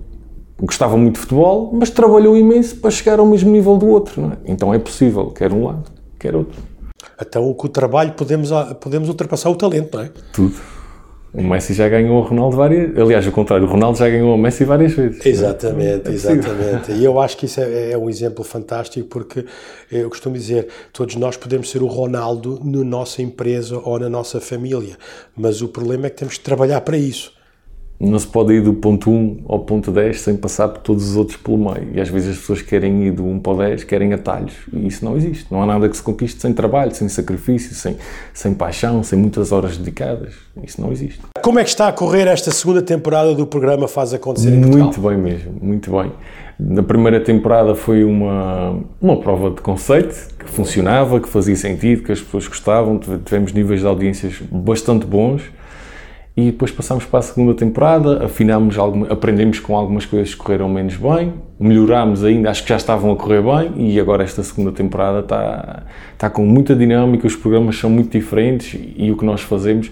[0.61, 4.33] gostava muito de futebol, mas trabalhou imenso para chegar ao mesmo nível do outro.
[4.33, 4.51] É?
[4.53, 6.61] Então é possível, quer um lado, quer outro.
[7.21, 10.11] Então, com o trabalho, podemos, podemos ultrapassar o talento, não é?
[10.33, 10.55] Tudo.
[11.33, 14.39] O Messi já ganhou o Ronaldo várias Aliás, ao contrário, o Ronaldo já ganhou o
[14.39, 15.25] Messi várias vezes.
[15.25, 16.93] Exatamente, é exatamente.
[16.93, 19.45] E eu acho que isso é, é, um exemplo fantástico porque
[19.93, 24.41] eu costumo dizer: todos nós podemos ser o Ronaldo na nossa empresa ou na nossa
[24.41, 24.97] família,
[25.37, 27.38] mas o problema é que temos que trabalhar para isso
[28.01, 31.17] não se pode ir do ponto 1 ao ponto 10 sem passar por todos os
[31.17, 31.89] outros pelo meio.
[31.95, 34.55] E às vezes as pessoas querem ir do 1 para o 10, querem atalhos.
[34.73, 35.47] E isso não existe.
[35.51, 37.97] Não há nada que se conquiste sem trabalho, sem sacrifício, sem,
[38.33, 40.35] sem paixão, sem muitas horas dedicadas.
[40.63, 41.21] Isso não existe.
[41.43, 44.85] Como é que está a correr esta segunda temporada do programa Faz Acontecer em Portugal?
[44.85, 46.13] Muito bem mesmo, muito bem.
[46.59, 52.13] Na primeira temporada foi uma, uma prova de conceito que funcionava, que fazia sentido, que
[52.13, 55.43] as pessoas gostavam, tivemos níveis de audiências bastante bons
[56.39, 58.77] e depois passámos para a segunda temporada, afinámos,
[59.11, 63.17] aprendemos com algumas coisas que correram menos bem, melhorámos ainda, acho que já estavam a
[63.17, 67.91] correr bem e agora esta segunda temporada está, está com muita dinâmica, os programas são
[67.91, 69.91] muito diferentes e o que nós fazemos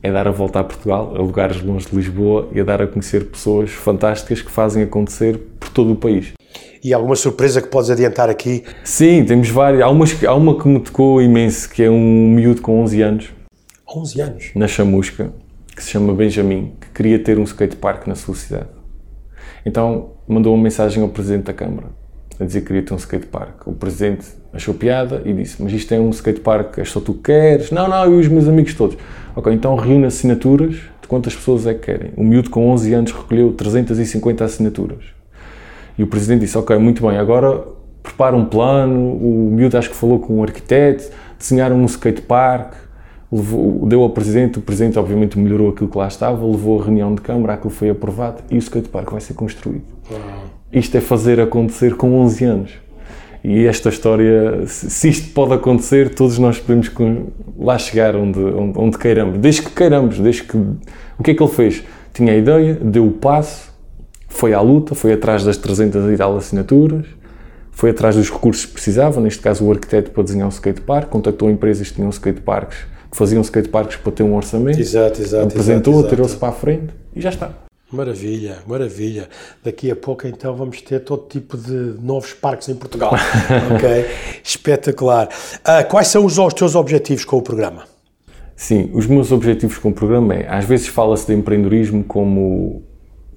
[0.00, 2.86] é dar a volta a Portugal, a lugares longe de Lisboa e a dar a
[2.86, 6.32] conhecer pessoas fantásticas que fazem acontecer por todo o país.
[6.84, 8.62] E alguma surpresa que podes adiantar aqui?
[8.84, 9.82] Sim, temos várias.
[9.82, 13.30] Há, umas, há uma que me tocou imenso, que é um miúdo com 11 anos.
[13.84, 14.50] 11 anos?
[14.54, 15.32] Na Chamusca,
[15.78, 18.66] que se chama Benjamin, que queria ter um skatepark na sua cidade.
[19.64, 21.86] Então mandou uma mensagem ao Presidente da Câmara
[22.40, 23.64] a dizer que queria ter um skatepark.
[23.64, 27.70] O Presidente achou piada e disse: Mas isto é um skatepark, é só tu queres?
[27.70, 28.98] Não, não, eu e os meus amigos todos.
[29.36, 32.10] Ok, então reúne assinaturas de quantas pessoas é que querem.
[32.16, 35.04] O miúdo com 11 anos recolheu 350 assinaturas.
[35.96, 37.62] E o Presidente disse: Ok, muito bem, agora
[38.02, 39.12] prepara um plano.
[39.12, 42.87] O miúdo acho que falou com um arquiteto, desenharam um skatepark.
[43.30, 47.14] Levou, deu ao Presidente, o Presidente obviamente melhorou aquilo que lá estava, levou a reunião
[47.14, 49.84] de Câmara, aquilo foi aprovado e o skatepark vai ser construído.
[50.72, 52.72] Isto é fazer acontecer com 11 anos.
[53.44, 56.90] E esta história, se isto pode acontecer, todos nós podemos
[57.58, 60.56] lá chegar onde, onde, onde queiramos, desde que queiramos, desde que...
[60.56, 61.84] O que é que ele fez?
[62.12, 63.72] Tinha a ideia, deu o passo,
[64.26, 67.06] foi à luta, foi atrás das 300 e tal assinaturas,
[67.70, 71.48] foi atrás dos recursos que precisava, neste caso o arquiteto para desenhar um skatepark, contactou
[71.48, 72.78] empresas que tinham skateparks,
[73.12, 77.30] faziam skateparks para ter um orçamento, exato, exato, apresentou, atirou-se para a frente e já
[77.30, 77.52] está.
[77.90, 79.28] Maravilha, maravilha.
[79.64, 83.14] Daqui a pouco então vamos ter todo tipo de novos parques em Portugal.
[83.74, 84.04] ok,
[84.44, 85.28] espetacular.
[85.60, 87.84] Uh, quais são os, os teus objetivos com o programa?
[88.54, 92.82] Sim, os meus objetivos com o programa é, às vezes fala-se de empreendedorismo como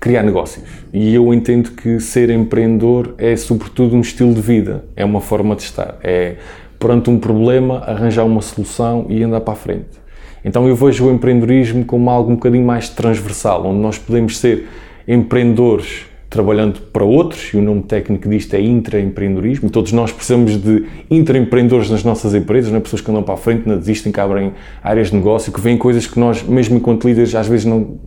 [0.01, 0.65] criar negócios.
[0.91, 5.55] E eu entendo que ser empreendedor é sobretudo um estilo de vida, é uma forma
[5.55, 5.97] de estar.
[6.03, 6.37] É
[6.81, 10.01] perante um problema arranjar uma solução e andar para a frente.
[10.43, 14.67] Então eu vejo o empreendedorismo como algo um bocadinho mais transversal, onde nós podemos ser
[15.07, 20.85] empreendedores trabalhando para outros, e o nome técnico disto é intraempreendedorismo, todos nós precisamos de
[21.09, 22.81] intraempreendedores nas nossas empresas, não é?
[22.81, 25.77] pessoas que andam para a frente, não desistem, que abrem áreas de negócio, que veem
[25.77, 27.99] coisas que nós, mesmo enquanto líderes, às vezes não,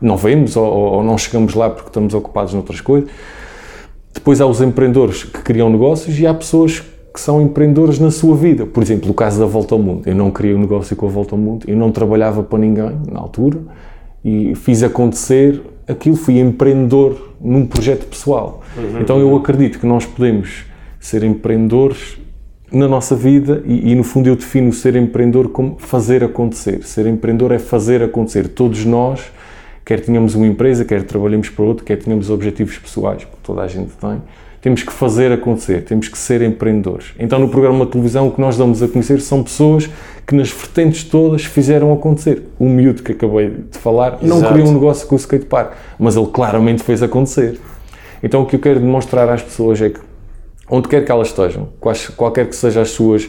[0.00, 3.10] não vemos ou, ou não chegamos lá porque estamos ocupados noutras coisas.
[4.12, 6.82] Depois há os empreendedores que criam negócios e há pessoas
[7.16, 8.66] que são empreendedores na sua vida.
[8.66, 10.02] Por exemplo, o caso da Volta ao Mundo.
[10.04, 12.92] Eu não criei um negócio com a Volta ao Mundo, eu não trabalhava para ninguém
[13.10, 13.58] na altura
[14.22, 18.62] e fiz acontecer aquilo, fui empreendedor num projeto pessoal.
[18.76, 20.66] Uhum, então eu acredito que nós podemos
[21.00, 22.18] ser empreendedores
[22.70, 26.82] na nossa vida e, e, no fundo eu defino ser empreendedor como fazer acontecer.
[26.82, 28.46] Ser empreendedor é fazer acontecer.
[28.48, 29.32] Todos nós,
[29.86, 33.68] quer tenhamos uma empresa, quer trabalhemos para outro, quer tenhamos objetivos pessoais, que toda a
[33.68, 34.20] gente tem,
[34.60, 37.12] temos que fazer acontecer, temos que ser empreendedores.
[37.18, 39.88] Então, no programa de televisão, o que nós damos a conhecer são pessoas
[40.26, 42.42] que nas vertentes todas fizeram acontecer.
[42.58, 44.52] O miúdo que acabei de falar não Exato.
[44.52, 47.60] criou um negócio com o skatepark, mas ele claramente fez acontecer.
[48.22, 50.00] Então, o que eu quero demonstrar às pessoas é que,
[50.68, 51.68] onde quer que elas estejam,
[52.16, 53.28] qualquer que sejam as suas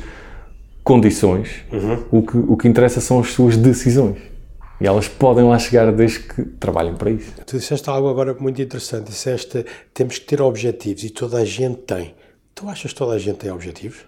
[0.84, 2.00] condições, uhum.
[2.10, 4.37] o, que, o que interessa são as suas decisões.
[4.80, 7.34] E elas podem lá chegar desde que trabalhem para isso.
[7.46, 9.08] Tu disseste algo agora muito interessante.
[9.08, 12.14] Disseste temos que ter objetivos e toda a gente tem.
[12.54, 14.00] Tu achas que toda a gente tem objetivos?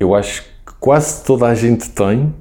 [0.00, 2.34] Eu acho que quase toda a gente tem,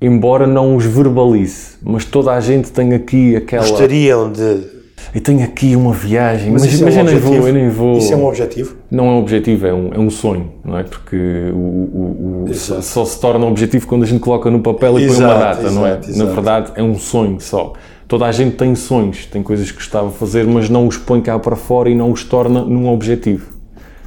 [0.00, 1.76] embora não os verbalize.
[1.82, 3.66] Mas toda a gente tem aqui aquela.
[3.66, 4.83] Gostariam de
[5.14, 7.68] e tenho aqui uma viagem, mas, mas, mas é um eu, nem vou, eu nem
[7.68, 7.98] vou.
[7.98, 8.76] Isso é um objetivo?
[8.90, 10.84] Não é um objetivo, é um, é um sonho, não é?
[10.84, 11.16] Porque
[11.52, 14.98] o, o, o só, só, se torna um objetivo quando a gente coloca no papel
[14.98, 15.98] e exato, põe uma data, exato, não é?
[15.98, 16.18] Exato.
[16.18, 17.72] Na verdade, é um sonho só.
[18.06, 21.20] Toda a gente tem sonhos, tem coisas que gostava de fazer, mas não os põe
[21.20, 23.46] cá para fora e não os torna num objetivo,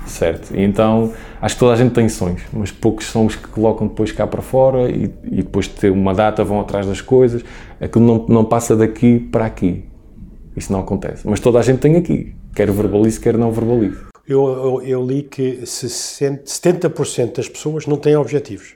[0.05, 0.55] certo?
[0.55, 3.87] E então, acho que toda a gente tem sonhos, mas poucos são os que colocam
[3.87, 7.43] depois cá para fora e, e depois de ter uma data vão atrás das coisas.
[7.81, 9.83] Aquilo não, não passa daqui para aqui
[10.57, 11.27] isso não acontece.
[11.27, 13.99] Mas toda a gente tem aqui, quer verbalize, quer não verbalize.
[14.27, 18.75] Eu, eu, eu li que 70% das pessoas não têm objetivos.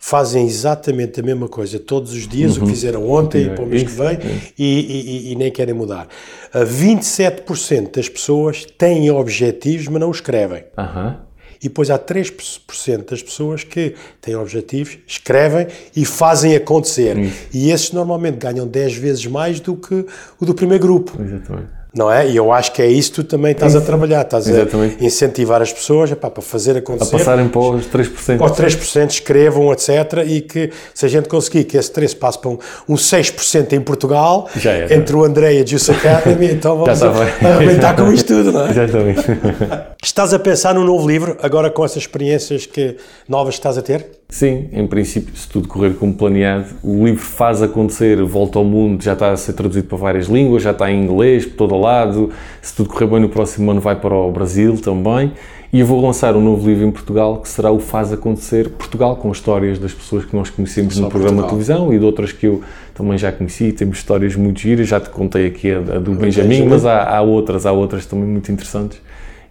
[0.00, 2.56] Fazem exatamente a mesma coisa todos os dias, uhum.
[2.56, 2.74] o que uhum.
[2.74, 4.18] fizeram ontem e para o mês que vem,
[4.56, 6.08] e, e, e, nem querem mudar.
[6.54, 10.64] 27% das pessoas têm objetivos, mas não os escrevem.
[10.78, 11.27] Uhum.
[11.62, 17.16] E depois há 3% das pessoas que têm objetivos, escrevem e fazem acontecer.
[17.18, 17.36] Isso.
[17.52, 20.06] E esses normalmente ganham 10 vezes mais do que
[20.40, 21.12] o do primeiro grupo.
[21.20, 21.78] Exatamente.
[21.94, 22.28] Não é?
[22.28, 25.02] E eu acho que é isso que tu também estás a trabalhar, estás Exatamente.
[25.02, 27.10] a incentivar as pessoas epá, para fazer A acontecer.
[27.10, 28.36] passarem para os 3%.
[28.36, 29.88] Para os 3% escrevam, etc.
[30.26, 32.58] E que se a gente conseguir que esse 3 passe para um,
[32.90, 34.94] um 6% em Portugal, Já era.
[34.94, 38.70] entre o André e a Juice Academy, então vamos arrebentar com isto tudo, não é?
[38.70, 39.22] Exatamente.
[40.00, 42.96] Estás a pensar num novo livro, agora com essas experiências que,
[43.28, 44.06] novas que estás a ter?
[44.28, 49.02] Sim, em princípio, se tudo correr como planeado, o livro faz acontecer, volta ao mundo,
[49.02, 52.30] já está a ser traduzido para várias línguas, já está em inglês, por todo lado.
[52.62, 55.32] Se tudo correr bem, no próximo ano vai para o Brasil também.
[55.72, 59.16] E eu vou lançar um novo livro em Portugal que será o Faz Acontecer Portugal,
[59.16, 61.58] com histórias das pessoas que nós conhecemos Só no programa Portugal.
[61.58, 62.62] de televisão e de outras que eu
[62.94, 63.72] também já conheci.
[63.72, 67.20] Temos histórias muito giras, já te contei aqui a, a do Benjamin, mas há, há
[67.20, 69.00] outras, há outras também muito interessantes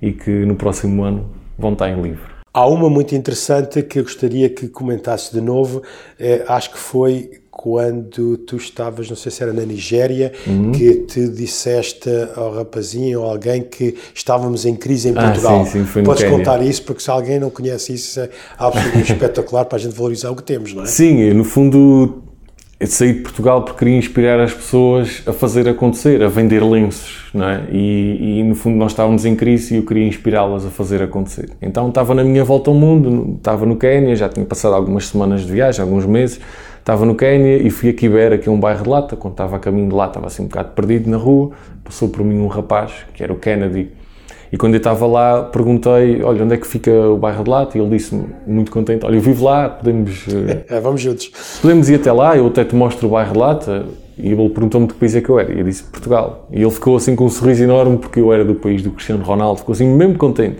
[0.01, 2.37] e que no próximo ano vão estar em livro.
[2.53, 5.83] Há uma muito interessante que eu gostaria que comentasses de novo.
[6.19, 10.71] Eh, acho que foi quando tu estavas, não sei se era na Nigéria, Uhum.
[10.71, 15.65] que te disseste ao rapazinho ou alguém que estávamos em crise em Ah, Portugal.
[15.65, 16.37] sim, sim, foi Podes Quénia.
[16.37, 20.29] contar isso, porque se alguém não conhece isso, é absolutamente espetacular para a gente valorizar
[20.31, 20.85] o que temos, não é?
[20.85, 22.21] Sim, no fundo
[22.79, 27.27] eu saí de Portugal porque queria inspirar as pessoas a fazer acontecer, a vender lenços,
[27.33, 27.63] não é?
[27.71, 31.49] E, e, no fundo nós estávamos em crise e eu queria inspirá-las a fazer acontecer.
[31.59, 35.41] Então estava na minha volta ao mundo, estava no Quénia, já tinha passado algumas semanas
[35.41, 36.39] de viagem, alguns meses,
[36.77, 39.55] estava no Quénia e fui a Kibera, que é um bairro de Lata, quando estava
[39.55, 41.51] a caminho de lá estava assim um bocado perdido na rua,
[41.83, 43.89] passou por mim um rapaz, que era o Kennedy,
[44.51, 47.77] e quando eu estava lá, perguntei, olha, onde é que fica o bairro de Lata?
[47.77, 51.31] E ele disse-me, muito contente, olha, eu vivo lá, podemos, eh, É, vamos juntos.
[51.61, 53.85] podemos ir até lá, eu até te mostro o bairro de Lata.
[54.19, 55.53] E ele perguntou-me de que país é que eu era.
[55.53, 56.47] E eu disse Portugal.
[56.51, 59.23] E ele ficou assim com um sorriso enorme porque eu era do país do Cristiano
[59.23, 59.59] Ronaldo.
[59.59, 60.57] Ficou assim mesmo contente.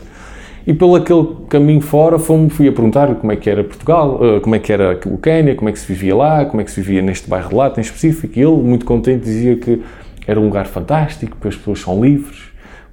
[0.67, 4.39] E pelo aquele caminho fora fomos, fui a perguntar como é que era Portugal, eh,
[4.41, 6.69] como é que era o Quénia, como é que se vivia lá, como é que
[6.69, 8.37] se vivia neste bairro de Lata em específico.
[8.37, 9.81] E ele, muito contente, dizia que
[10.27, 12.46] era um lugar fantástico, porque as pessoas são livres,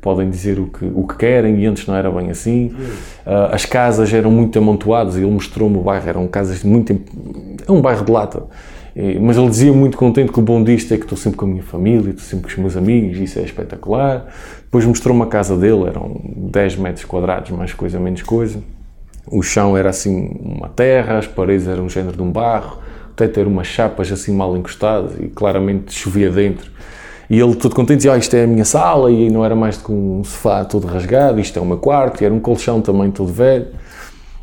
[0.04, 2.72] podem dizer o que, o que querem e antes não era bem assim.
[3.24, 6.92] Ah, as casas eram muito amontoadas e ele mostrou-me o bairro, eram casas muito.
[7.66, 8.42] É um bairro de lata.
[8.94, 11.46] E- Mas ele dizia muito contente que o bom disto é que estou sempre com
[11.46, 14.26] a minha família, estou sempre com os meus amigos, isso é espetacular.
[14.62, 18.58] Depois mostrou-me a casa dele, eram 10 metros quadrados, mais coisa, menos coisa.
[19.26, 22.78] O chão era assim uma terra, as paredes eram um género de um barro,
[23.10, 26.70] o teto era umas chapas assim mal encostadas e claramente chovia dentro.
[27.28, 29.78] E ele todo contente dizia, ah, isto é a minha sala e não era mais
[29.78, 32.80] do que um sofá todo rasgado, isto é o meu quarto, e era um colchão
[32.80, 33.68] também todo velho.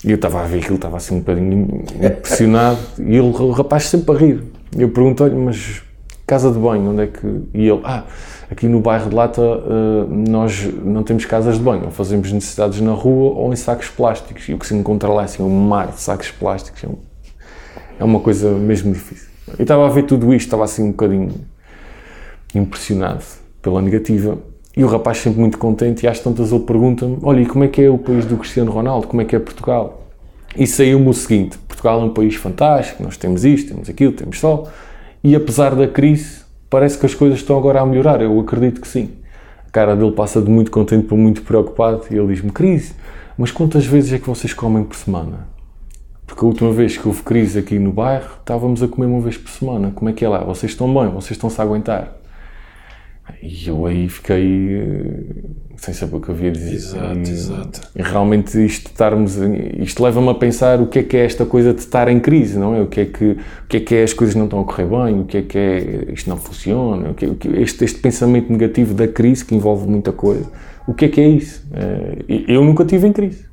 [0.03, 3.83] E eu estava a ver aquilo, estava assim um bocadinho impressionado, e ele, o rapaz
[3.83, 4.43] sempre a rir.
[4.75, 5.83] Eu pergunto-lhe, mas
[6.25, 7.27] casa de banho, onde é que...
[7.53, 8.03] E ele, ah,
[8.49, 12.79] aqui no bairro de Lata eh, nós não temos casas de banho, ou fazemos necessidades
[12.81, 14.47] na rua ou em sacos plásticos.
[14.49, 16.97] E o que se encontra lá é assim, um mar de sacos plásticos, é, um-
[17.99, 19.27] é uma coisa mesmo difícil.
[19.57, 21.31] Eu estava a ver tudo isto, estava assim um bocadinho
[22.55, 23.23] impressionado
[23.61, 24.37] pela negativa.
[24.75, 27.67] E o rapaz sempre muito contente e às tantas ele pergunta-me, olha, e como é
[27.67, 29.07] que é o país do Cristiano Ronaldo?
[29.07, 30.07] Como é que é Portugal?
[30.55, 34.39] E saiu-me o seguinte, Portugal é um país fantástico, nós temos isto, temos aquilo, temos
[34.39, 34.69] sol,
[35.23, 38.87] e apesar da crise, parece que as coisas estão agora a melhorar, eu acredito que
[38.87, 39.11] sim.
[39.67, 42.93] A cara dele passa de muito contente para muito preocupado e ele diz-me, crise,
[43.37, 45.47] mas quantas vezes é que vocês comem por semana?
[46.27, 49.37] Porque a última vez que houve crise aqui no bairro, estávamos a comer uma vez
[49.37, 49.91] por semana.
[49.93, 50.43] Como é que é lá?
[50.43, 51.09] Vocês estão bem?
[51.09, 52.20] Vocês estão-se a aguentar?
[53.41, 55.23] E eu aí fiquei eh,
[55.77, 56.73] sem saber o que havia a dizer.
[56.75, 57.81] Exato, e, exato.
[57.95, 59.37] E realmente isto estarmos,
[59.79, 62.57] isto leva-me a pensar o que é que é esta coisa de estar em crise,
[62.59, 62.81] não é?
[62.81, 64.85] O que é que, o que é que é as coisas não estão a correr
[64.85, 67.99] bem, o que é que é isto não funciona, o que o que- este, este
[67.99, 70.45] pensamento negativo da crise que envolve muita coisa.
[70.87, 71.63] O que é que é isso?
[71.73, 73.45] Eh, Eu nunca tive em crise.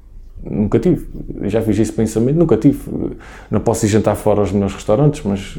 [0.42, 1.06] Nunca tive.
[1.44, 2.78] Já fiz esse pensamento, nunca tive.
[3.50, 5.58] Não posso ir jantar fora aos meus restaurantes, mas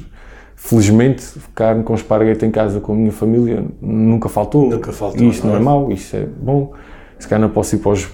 [0.61, 4.69] felizmente carne com esparguete em casa com a minha família nunca faltou.
[4.69, 5.63] Nunca faltou, E isto não não é é?
[5.63, 6.73] mau, isso é bom.
[7.17, 8.09] Se calhar não posso ir para os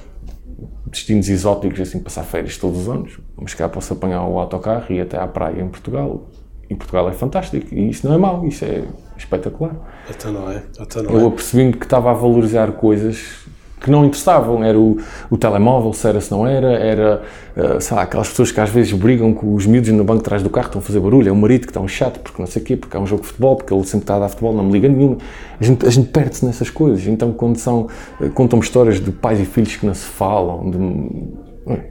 [0.86, 4.86] destinos exóticos, assim, passar férias todos os anos, mas se calhar posso apanhar o autocarro
[4.90, 6.30] e ir até à praia em Portugal.
[6.70, 8.84] E Portugal é fantástico, e isso não é mau, isso é
[9.18, 9.76] espetacular
[10.10, 10.64] Então não é?
[10.80, 11.28] Então não eu é?
[11.28, 13.45] apercebi-me que estava a valorizar coisas
[13.80, 14.64] que não interessavam.
[14.64, 14.98] Era o,
[15.30, 17.22] o telemóvel, se era, se não era, era,
[17.56, 20.26] eh, sei lá, aquelas pessoas que às vezes brigam com os miúdos no banco de
[20.26, 22.42] trás do carro, estão a fazer barulho, é o marido que está um chato, porque
[22.42, 24.20] não sei o quê, porque há um jogo de futebol, porque ele sempre está a
[24.20, 25.18] dar futebol, não me liga nenhuma.
[25.60, 27.06] A gente, a gente perde-se nessas coisas.
[27.08, 27.88] Então, quando são,
[28.22, 30.78] eh, contam histórias de pais e filhos que não se falam, de...
[30.78, 31.82] Ui,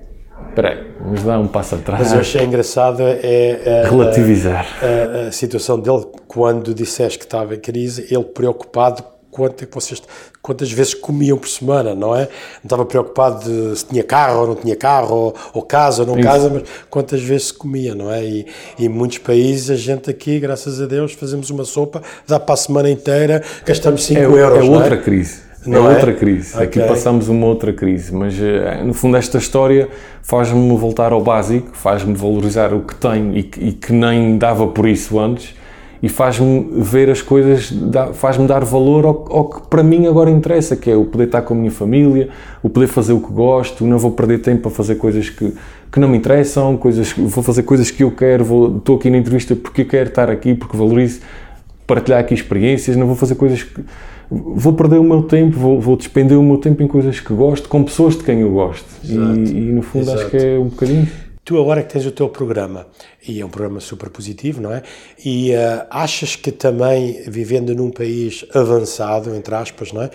[0.49, 2.01] Espera aí, vamos dar um passo atrás.
[2.03, 4.65] Mas eu achei engraçado é, a- Relativizar.
[4.81, 9.03] a, a situação dele quando disseste que estava em crise, ele preocupado
[9.35, 10.01] quanto, vocês,
[10.41, 12.21] quantas vezes comiam por semana, não é?
[12.21, 12.29] Não
[12.65, 16.23] estava preocupado de se tinha carro ou não tinha carro, ou, ou casa ou não
[16.23, 18.25] casa, mas quantas vezes se comia, não é?
[18.25, 18.47] E,
[18.79, 22.57] em muitos países a gente aqui, graças a Deus, fazemos uma sopa, dá para a
[22.57, 24.59] semana inteira, gastamos 5 é, euros.
[24.59, 24.99] É outra é?
[24.99, 25.43] crise.
[25.67, 26.55] Não é, é outra crise.
[26.55, 26.67] Okay.
[26.67, 29.89] Aqui passamos uma outra crise, mas eh, no fundo esta história
[30.23, 34.87] faz-me voltar ao básico, faz-me valorizar o que tenho e, e que nem dava por
[34.87, 35.55] isso antes
[36.05, 37.73] e faz-me ver as coisas,
[38.13, 41.41] faz-me dar valor ao, ao, que para mim agora interessa, que é o poder estar
[41.41, 42.29] com a minha família,
[42.63, 45.55] o poder fazer o que gosto, não vou perder tempo a fazer coisas que,
[45.91, 49.17] que não me interessam, coisas, vou fazer coisas que eu quero, vou, estou aqui na
[49.17, 51.21] entrevista porque quero estar aqui, porque valorizo
[51.87, 53.81] partilhar aqui experiências, não vou fazer coisas que
[54.31, 57.67] vou perder o meu tempo, vou, vou despender o meu tempo em coisas que gosto,
[57.67, 58.85] com pessoas de quem eu gosto.
[59.03, 60.21] E, e, no fundo Exato.
[60.21, 61.09] acho que é um bocadinho
[61.45, 62.87] Tu agora que tens o teu programa,
[63.29, 64.83] e é um programa super positivo, não é?
[65.23, 70.07] E uh, achas que também, vivendo num país avançado, entre aspas, não é?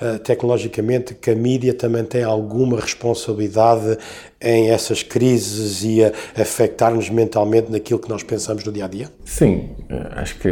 [0.00, 3.98] Uh, tecnologicamente, que a mídia também tem alguma responsabilidade
[4.40, 9.06] em essas crises e a afetar-nos mentalmente naquilo que nós pensamos no dia-a-dia?
[9.06, 9.12] -dia?
[9.24, 10.48] Sim, eh, acho que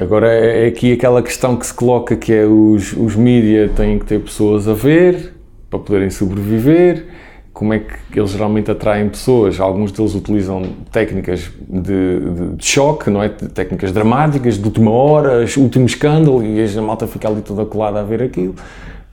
[0.00, 3.98] agora é, é aqui aquela questão que se coloca que é os, os mídia têm
[3.98, 5.34] que ter pessoas a ver
[5.68, 7.06] para poderem sobreviver
[7.54, 9.60] como é que eles geralmente atraem pessoas.
[9.60, 13.28] Alguns deles utilizam técnicas de, de, de choque, não é?
[13.28, 18.02] Técnicas dramáticas, de última hora, último escândalo, e a malta fica ali toda colada a
[18.02, 18.56] ver aquilo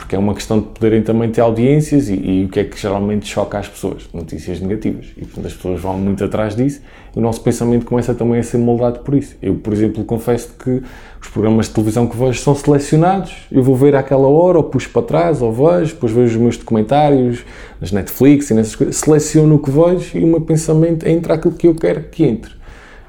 [0.02, 2.76] porque é uma questão de poderem também ter audiências e, e, o que é que
[2.76, 4.10] geralmente choca as pessoas?
[4.12, 5.06] Notícias negativas.
[5.16, 6.82] E portanto as pessoas vão muito atrás disso
[7.16, 9.36] e o nosso pensamento começa também a ser moldado por isso.
[9.40, 10.82] Eu, por exemplo, confesso que
[11.22, 14.90] os programas de televisão que vejo são selecionados, eu vou ver àquela hora, ou puxo
[14.90, 17.46] para trás, ou vejo, depois vejo os meus documentários
[17.80, 21.54] nas Netflix e nessas coisas, seleciono o que vejo e o meu pensamento entra aquilo
[21.54, 22.54] que eu quero que entre.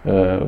[0.04, 0.46] Uh,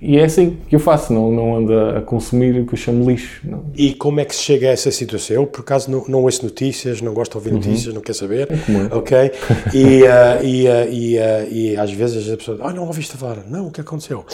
[0.00, 3.08] e é assim que eu faço, não, não ando a consumir o que eu chamo
[3.08, 3.40] lixo.
[3.44, 3.64] Não.
[3.74, 5.36] E como é que se chega a essa situação?
[5.36, 7.56] Eu, por acaso, não, não ouço notícias, não gosto de ouvir uhum.
[7.56, 7.94] notícias, uhum.
[7.94, 9.32] não quer saber, é ok?
[9.72, 13.38] E, uh, e, uh, e, uh, e, às vezes as pessoas, ah, não ouviste falar.
[13.48, 14.24] Não, o que aconteceu?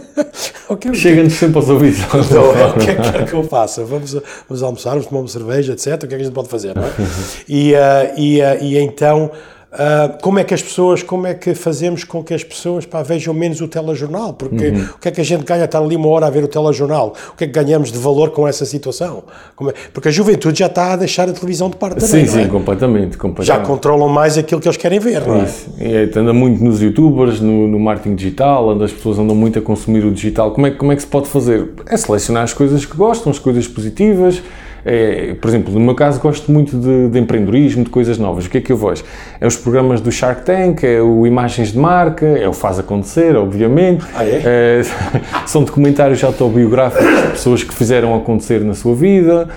[0.68, 2.00] okay, Chega-nos sempre aos ouvidos.
[2.32, 3.84] Então, o que é que, é que eu faço?
[3.84, 4.12] Vamos,
[4.48, 5.94] vamos almoçar, vamos tomar uma cerveja, etc.
[5.94, 6.90] O que é que a gente pode fazer, não é?
[7.48, 7.72] e,
[8.16, 9.30] e, e então
[9.72, 13.02] Uh, como é que as pessoas, como é que fazemos com que as pessoas pá,
[13.02, 14.34] vejam menos o telejornal?
[14.34, 14.84] Porque uhum.
[14.96, 17.14] o que é que a gente ganha estar ali uma hora a ver o telejornal?
[17.32, 19.24] O que é que ganhamos de valor com essa situação?
[19.62, 19.72] É?
[19.94, 22.48] Porque a juventude já está a deixar a televisão de parte também, Sim, sim, é?
[22.48, 25.44] completamente, completamente, Já controlam mais aquilo que eles querem ver, não é?
[25.44, 25.70] Isso.
[25.80, 26.18] é?
[26.20, 30.04] Anda muito nos youtubers, no, no marketing digital, anda, as pessoas andam muito a consumir
[30.04, 30.50] o digital.
[30.50, 31.70] Como é, como é que se pode fazer?
[31.88, 34.42] É selecionar as coisas que gostam, as coisas positivas,
[34.84, 38.46] é, por exemplo, no meu caso gosto muito de, de, empreendedorismo, de coisas novas.
[38.46, 39.04] O que é que eu vejo?
[39.40, 43.36] É os programas do Shark Tank, é o Imagens de Marca, é o Faz Acontecer,
[43.36, 44.04] obviamente.
[44.14, 44.42] Ah, é?
[44.44, 44.82] é
[45.46, 49.48] são documentários autobiográficos de pessoas que fizeram acontecer na sua vida.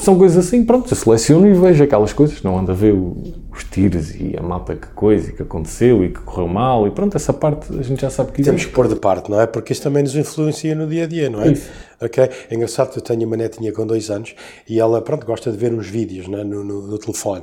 [0.00, 3.16] São coisas assim, pronto, eu seleciono e vejo aquelas coisas, não ando a ver o,
[3.58, 6.90] os tiros e a mapa que coisa e que aconteceu e que correu mal e
[6.90, 9.46] pronto, essa parte a gente já sabe que Temos que pôr de parte, não é?
[9.46, 11.52] Porque isso também nos influencia no dia a dia, não é?
[11.52, 11.68] Isso.
[12.00, 12.30] Ok?
[12.48, 14.34] É engraçado que eu tenho uma netinha com dois anos
[14.68, 17.42] e ela, pronto, gosta de ver uns vídeos né, no, no, no telefone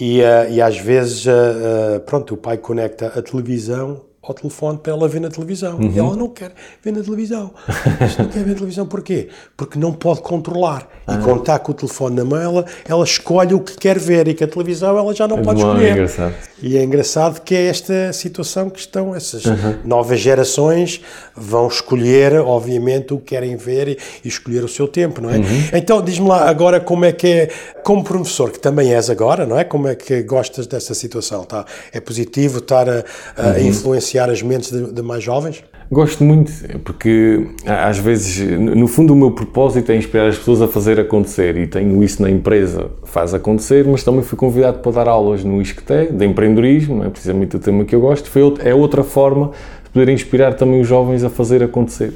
[0.00, 4.78] e, uh, e às vezes, uh, uh, pronto, o pai conecta a televisão ao telefone
[4.78, 5.76] para ela ver na televisão.
[5.76, 5.92] Uhum.
[5.92, 7.52] E ela não quer ver na televisão.
[8.00, 9.28] Mas não quer ver na televisão porquê?
[9.56, 10.88] Porque não pode controlar.
[11.06, 11.14] Ah.
[11.14, 14.28] E quando está com o telefone na mão, ela, ela escolhe o que quer ver
[14.28, 15.88] e que a televisão ela já não é pode bom, escolher.
[15.88, 16.34] É engraçado.
[16.66, 19.76] E é engraçado que é esta situação que estão, essas uhum.
[19.84, 20.98] novas gerações
[21.36, 25.36] vão escolher, obviamente, o que querem ver e, e escolher o seu tempo, não é?
[25.36, 25.68] Uhum.
[25.74, 27.48] Então, diz-me lá agora como é que é,
[27.82, 29.64] como professor, que também és agora, não é?
[29.64, 31.44] Como é que gostas dessa situação?
[31.44, 31.66] Tá?
[31.92, 33.04] É positivo estar a,
[33.36, 33.58] a uhum.
[33.58, 35.62] influenciar as mentes de, de mais jovens?
[35.94, 40.66] Gosto muito, porque às vezes, no fundo, o meu propósito é inspirar as pessoas a
[40.66, 41.56] fazer acontecer.
[41.56, 45.62] E tenho isso na empresa, faz acontecer, mas também fui convidado para dar aulas no
[45.62, 47.10] ISCTE, de empreendedorismo, não é?
[47.10, 49.52] Precisamente o tema que eu gosto, foi, é outra forma
[49.84, 52.12] de poder inspirar também os jovens a fazer acontecer.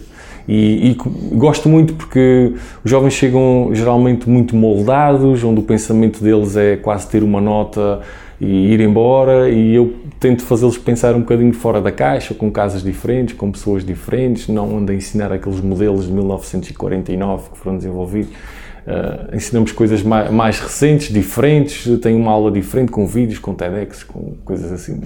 [0.48, 0.96] E, e,
[1.36, 7.06] gosto muito porque os jovens chegam geralmente muito moldados, onde o pensamento deles é quase
[7.06, 8.00] ter uma nota
[8.40, 12.82] e ir embora, e eu tento fazê-los pensar um bocadinho fora da caixa, com casas
[12.82, 18.30] diferentes, com pessoas diferentes, não ando a ensinar aqueles modelos de 1949 que foram desenvolvidos.
[18.30, 24.04] Uh, ensinamos coisas mais, mais, recentes, diferentes, tenho uma aula diferente com vídeos, com TEDx,
[24.04, 25.00] com coisas assim.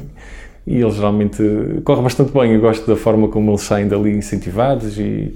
[0.66, 1.42] E eles geralmente
[1.82, 2.52] corre bastante bem.
[2.52, 5.34] Eu gosto da forma como eles saem dali incentivados e,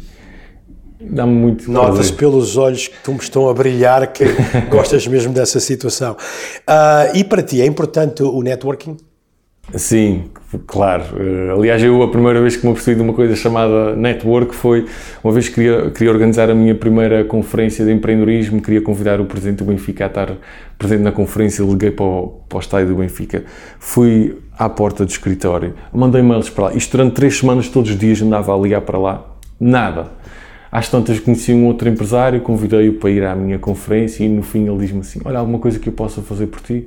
[1.08, 4.24] Dá-me muito Notas pelos olhos que me estão a brilhar que
[4.70, 6.12] gostas mesmo dessa situação.
[6.12, 8.96] Uh, e para ti é importante o networking?
[9.74, 10.30] Sim,
[10.66, 11.04] Claro.
[11.12, 14.86] Uh, aliás, eu a primeira vez que me apercebi de uma coisa chamada network foi
[15.22, 19.24] uma vez que queria, queria organizar a minha primeira conferência de empreendedorismo, queria convidar o
[19.24, 20.32] presidente do Benfica a estar
[20.78, 23.44] presente na conferência, liguei para o, para o estádio do Benfica.
[23.78, 26.74] Fui à porta do escritório, mandei mails para lá.
[26.74, 29.26] Isto durante três semanas, todos os dias andava a ligar para lá.
[29.58, 30.12] Nada.
[30.76, 34.68] Às tantas conheci um outro empresário, convidei-o para ir à minha conferência e no fim
[34.68, 36.86] ele diz-me assim: Olha, alguma coisa que eu possa fazer por ti?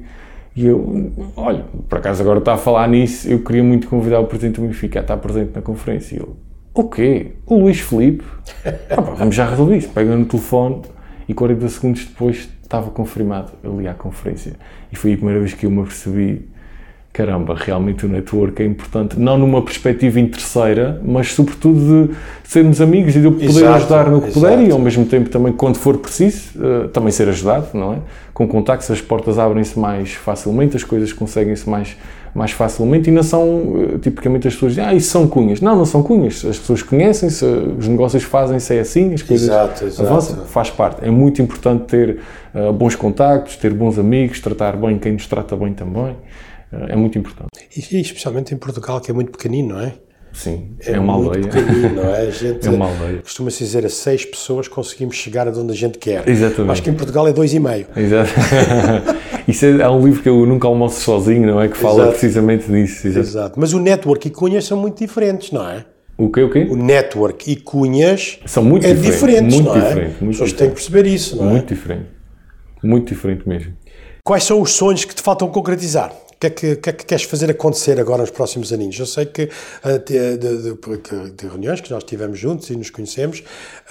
[0.55, 4.27] E eu, olha, por acaso agora está a falar nisso, eu queria muito convidar o
[4.27, 6.17] Presidente do Benfica a estar presente na conferência.
[6.17, 6.33] E ele,
[6.71, 7.31] o quê?
[7.47, 8.23] O Luís Felipe?
[8.91, 9.89] Ah, pá, vamos já resolver isso.
[9.89, 10.83] Pega no telefone
[11.27, 14.53] e 40 segundos depois estava confirmado ali à conferência.
[14.91, 16.47] E foi a primeira vez que eu me apercebi
[17.19, 22.15] caramba, realmente o network é importante, não numa perspectiva interesseira, mas sobretudo de
[22.45, 24.39] sermos amigos e de eu poder exato, ajudar no que exato.
[24.39, 27.97] puder e ao mesmo tempo também, quando for preciso, uh, também ser ajudado, não é?
[28.33, 31.97] Com contactos as portas abrem-se mais facilmente, as coisas conseguem-se mais,
[32.33, 35.59] mais facilmente e não são, uh, tipicamente as pessoas dizem, ah, isso são cunhas.
[35.59, 39.85] Não, não são cunhas, as pessoas conhecem-se, os negócios fazem-se é assim, as coisas exato,
[40.01, 41.05] avançam, faz parte.
[41.05, 42.19] É muito importante ter
[42.55, 46.15] uh, bons contactos, ter bons amigos, tratar bem quem nos trata bem também
[46.71, 47.49] é muito importante.
[47.75, 49.93] E, especialmente em Portugal, que é muito pequenino, não é?
[50.31, 51.65] Sim, é, é uma muito aldeia.
[51.65, 52.21] pequenino, não é?
[52.21, 53.21] A gente, é uma aldeia.
[53.21, 56.27] Costuma-se dizer a seis pessoas conseguimos chegar a onde a gente quer.
[56.27, 56.71] Exatamente.
[56.71, 57.87] Acho que em Portugal é dois e meio.
[57.95, 58.29] Exato.
[59.47, 61.67] Isso é, é, um livro que eu nunca almoço sozinho, não é?
[61.67, 62.11] Que fala Exato.
[62.11, 63.07] precisamente disso.
[63.07, 63.27] Exato.
[63.27, 63.59] Exato.
[63.59, 65.85] Mas o network e cunhas são muito diferentes, não é?
[66.15, 66.67] O quê, o quê?
[66.69, 69.15] O network e cunhas são muito é diferentes.
[69.15, 69.87] diferentes, muito não é?
[69.87, 71.51] Diferente, muito As pessoas têm que perceber isso, não é?
[71.53, 72.05] Muito diferente.
[72.83, 73.73] Muito diferente mesmo.
[74.23, 76.13] Quais são os sonhos que te faltam concretizar?
[76.39, 78.97] Que é que, que, é que queres fazer acontecer agora nos próximos aninhos?
[78.97, 82.89] Eu sei que uh, de, de, de, de, reuniões que nós tivemos juntos e nos
[82.89, 83.43] conhecemos,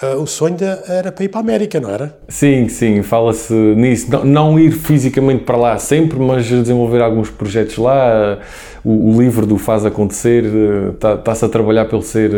[0.03, 0.57] uh, o sonho
[0.89, 2.19] era para ir para a América, não era?
[2.27, 4.11] Sim, sim, fala-se nisso.
[4.11, 8.39] Não, não, ir fisicamente para lá sempre, mas desenvolver alguns projetos lá.
[8.83, 10.45] O, o, livro do Faz Acontecer
[10.95, 12.31] está-se a trabalhar pelo ser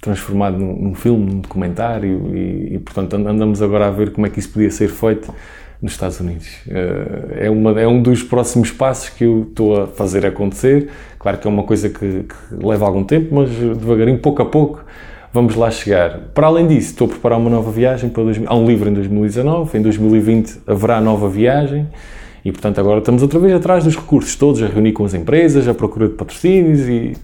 [0.00, 4.30] transformado num, num, filme, num documentário e, e, portanto andamos agora a ver como é
[4.30, 5.32] que isso podia ser feito
[5.80, 6.48] nos Estados Unidos.
[6.68, 10.88] Eh, é, uma, é um dos próximos passos que eu estou a fazer acontecer.
[11.18, 14.84] Claro que é uma coisa que, que leva algum tempo, mas devagarinho, pouco a pouco,
[15.32, 16.18] vamos lá chegar.
[16.34, 18.92] Para além disso, estou a preparar uma nova viagem para 2000, há um livro em
[18.92, 21.86] 2019, em 2020 haverá nova viagem
[22.44, 25.68] e portanto agora estamos outra vez atrás dos recursos todos, a reunir com as empresas,
[25.68, 27.16] a procura de patrocínios e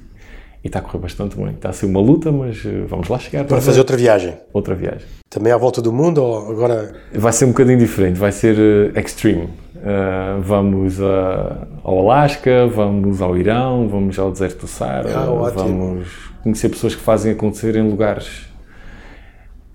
[0.64, 1.50] e está a correr bastante bem.
[1.50, 3.44] Está a ser uma luta, mas eh, vamos lá chegar.
[3.44, 4.34] Para fazer outra viagem?
[4.50, 5.06] Outra viagem.
[5.28, 6.94] Também à volta do mundo ou agora?
[7.12, 9.44] Vai ser um bocadinho diferente, vai ser uh, extreme.
[9.76, 16.08] Uh, vamos a, ao Alasca, vamos ao Irão, vamos ao deserto do Saara, ah, vamos
[16.42, 18.53] conhecer pessoas que fazem acontecer em lugares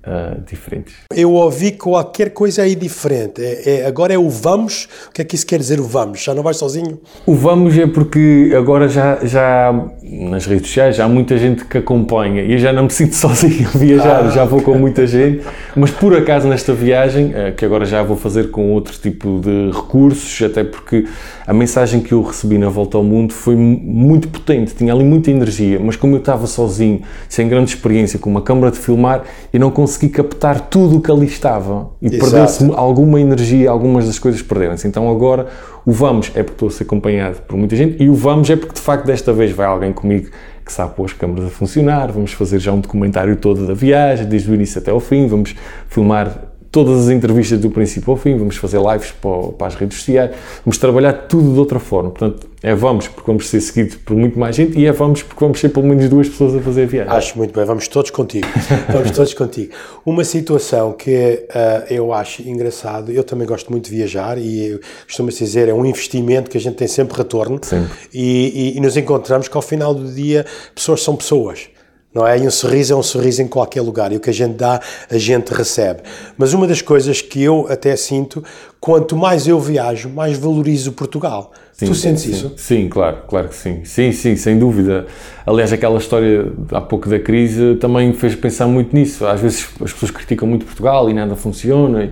[0.05, 0.93] uh, diferentes.
[1.13, 3.41] Eu ouvi qualquer coisa aí diferente.
[3.41, 4.87] É, é, agora é o vamos.
[5.07, 6.23] O que é que isso quer dizer, o vamos?
[6.23, 6.99] Já não vais sozinho?
[7.25, 9.73] O vamos é porque agora já, já
[10.03, 13.15] nas redes sociais já há muita gente que acompanha e eu já não me sinto
[13.15, 15.43] sozinho a viajar, ah, já vou com muita gente.
[15.75, 19.71] Mas por acaso nesta viagem, uh, que agora já vou fazer com outro tipo de
[19.71, 21.05] recursos, até porque
[21.49, 25.31] a mensagem que eu recebi na volta ao mundo foi muito potente, tinha ali muita
[25.31, 29.59] energia, mas como eu estava sozinho, sem grande experiência, com uma câmara de filmar, eu
[29.59, 34.43] não consegui captar tudo o que ali estava e perdeu-se alguma energia, algumas das coisas
[34.43, 34.87] perderam-se.
[34.87, 35.47] Então agora
[35.83, 38.55] o vamos é porque estou a ser acompanhado por muita gente e o vamos é
[38.55, 40.29] porque de facto desta vez vai alguém comigo
[40.63, 44.27] que sabe pôr as câmaras a funcionar, vamos fazer já um documentário todo da viagem,
[44.27, 45.55] desde o início até ao fim, vamos
[45.87, 50.31] filmar todas as entrevistas do princípio ao fim, vamos fazer lives para, as redes sociais,
[50.63, 52.11] vamos trabalhar tudo de outra forma.
[52.11, 55.39] Portanto, é vamos porque vamos ser seguidos por muito mais gente e é vamos porque
[55.39, 57.13] vamos ser pelo menos duas pessoas a fazer a viagem.
[57.13, 58.47] Acho muito bem, vamos todos contigo.
[58.91, 59.73] vamos todos contigo.
[60.05, 65.43] Uma situação que uh, eu acho engraçado, eu também gosto muito de viajar e costumo-se
[65.43, 67.89] dizer, é um investimento que a gente tem sempre retorno sempre.
[68.13, 70.45] E, e, e nos encontramos que ao final do dia
[70.75, 71.69] pessoas são pessoas
[72.13, 72.37] não é?
[72.39, 74.81] E um sorriso é um sorriso em qualquer lugar e o que a gente dá,
[75.09, 76.01] a gente recebe.
[76.37, 78.43] Mas uma das coisas que eu até sinto,
[78.79, 81.51] quanto mais eu viajo, mais valorizo Portugal.
[81.71, 82.53] Sim, tu sentes sim, isso?
[82.57, 83.85] Sim, claro, claro que sim.
[83.85, 85.05] Sim, sim, sem dúvida.
[85.45, 89.25] Aliás, aquela história há pouco da crise também fez pensar muito nisso.
[89.25, 92.03] Às vezes as pessoas criticam muito Portugal e nada funciona.
[92.03, 92.11] E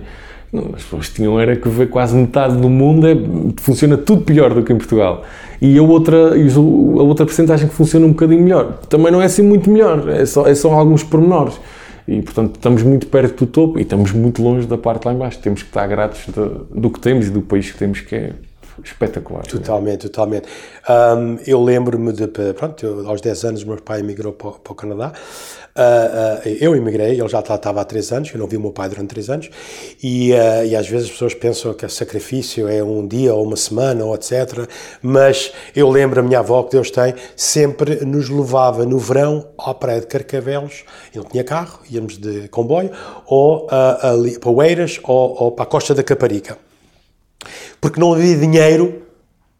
[0.74, 3.14] as pessoas tinham era que ver quase metade do mundo é,
[3.60, 5.24] funciona tudo pior do que em Portugal.
[5.60, 8.78] E a outra, a outra porcentagem que funciona um bocadinho melhor.
[8.88, 11.60] Também não é assim muito melhor, é só, é só alguns pormenores.
[12.06, 15.38] E, portanto, estamos muito perto do topo e estamos muito longe da parte lá embaixo.
[15.40, 18.32] Temos que estar gratos do, do que temos e do país que temos, que é
[18.84, 19.46] espetacular.
[19.46, 20.48] Totalmente, totalmente.
[20.88, 24.74] Um, eu lembro-me de, pronto, eu, aos 10 anos, meu pai emigrou para, para o
[24.74, 25.12] Canadá.
[25.76, 28.72] Uh, uh, eu emigrei, ele já estava há 3 anos, eu não vi o meu
[28.72, 29.50] pai durante 3 anos,
[30.02, 33.44] e, uh, e às vezes as pessoas pensam que o sacrifício é um dia ou
[33.44, 34.68] uma semana ou etc.
[35.00, 39.72] Mas eu lembro a minha avó, que Deus tem, sempre nos levava no verão à
[39.72, 42.90] praia de Carcavelos, ele tinha carro, íamos de comboio,
[43.26, 43.68] ou
[44.02, 46.67] ali, para Oeiras ou, ou para a Costa da Caparica
[47.80, 49.02] porque não havia dinheiro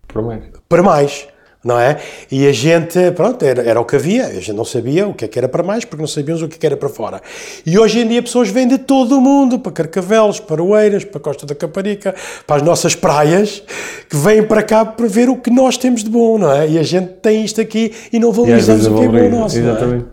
[0.06, 0.44] para mais.
[0.68, 1.28] Para mais
[1.64, 1.98] não é?
[2.30, 5.24] E a gente, pronto, era, era o que havia, a gente não sabia o que,
[5.24, 7.20] é que era para mais, porque não sabíamos o que, é que era para fora.
[7.66, 11.18] E hoje em dia pessoas vêm de todo o mundo, para Carcavelos, para Oeiras, para
[11.18, 12.14] a Costa da Caparica,
[12.46, 13.62] para as nossas praias,
[14.08, 16.68] que vêm para cá para ver o que nós temos de bom, não é?
[16.68, 20.06] E a gente tem isto aqui e não valorizamos o que é bom nosso, Exatamente.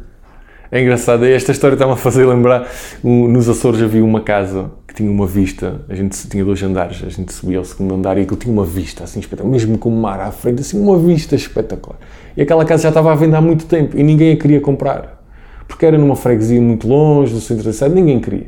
[0.72, 0.80] É?
[0.80, 0.82] é?
[0.82, 2.68] engraçado, esta história está-me a fazer lembrar,
[3.04, 7.34] nos Açores havia uma casa tinha uma vista, a gente tinha dois andares, a gente
[7.34, 10.20] subia ao segundo andar e aquilo tinha uma vista assim espetacular, mesmo com o mar
[10.22, 12.00] à frente, assim uma vista espetacular.
[12.36, 15.22] E aquela casa já estava à venda há muito tempo e ninguém a queria comprar,
[15.68, 18.48] porque era numa freguesia muito longe do centro da cidade, ninguém queria.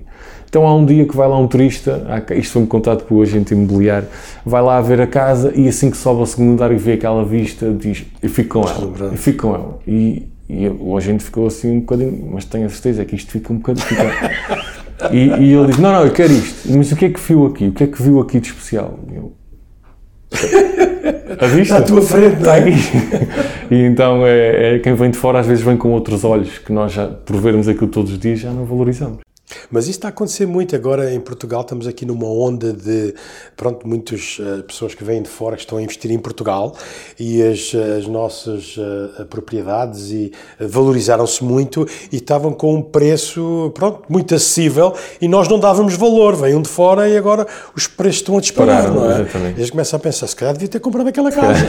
[0.49, 4.07] Então há um dia que vai lá um turista, isto foi-me contado por agente imobiliário,
[4.45, 7.25] vai lá ver a casa e assim que sobe ao segundo andar e vê aquela
[7.25, 9.79] vista, diz, eu fico com ela, eu fico com ela.
[9.85, 13.51] E, e o agente ficou assim um bocadinho, mas tenho a certeza que isto fica
[13.51, 13.85] um bocadinho.
[15.11, 16.71] E, e, ele diz: Não, não, eu quero isto.
[16.75, 17.67] Mas o que é que viu aqui?
[17.67, 18.99] O que é que viu aqui de especial?
[19.11, 19.33] E eu,
[21.39, 21.77] a vista?
[21.77, 22.71] À tua frente, está aqui.
[23.71, 26.71] e então é, é, quem vem de fora às vezes vem com outros olhos que
[26.71, 29.26] nós já, por vermos aquilo todos os dias, já não valorizamos.
[29.69, 31.61] Mas isso está a acontecer muito agora em Portugal.
[31.61, 33.13] Estamos aqui numa onda de,
[33.55, 36.75] pronto, muitas uh, pessoas que vêm de fora que estão a investir em Portugal
[37.19, 43.71] e as, as nossas uh, propriedades e uh, valorizaram-se muito e estavam com um preço,
[43.75, 46.35] pronto, muito acessível e nós não dávamos valor.
[46.35, 47.45] Vêm de fora e agora
[47.75, 49.21] os preços estão a disparar, Pararam, não é?
[49.21, 49.59] Exatamente.
[49.59, 51.65] Eles começam a pensar, se calhar devia ter comprado aquela casa.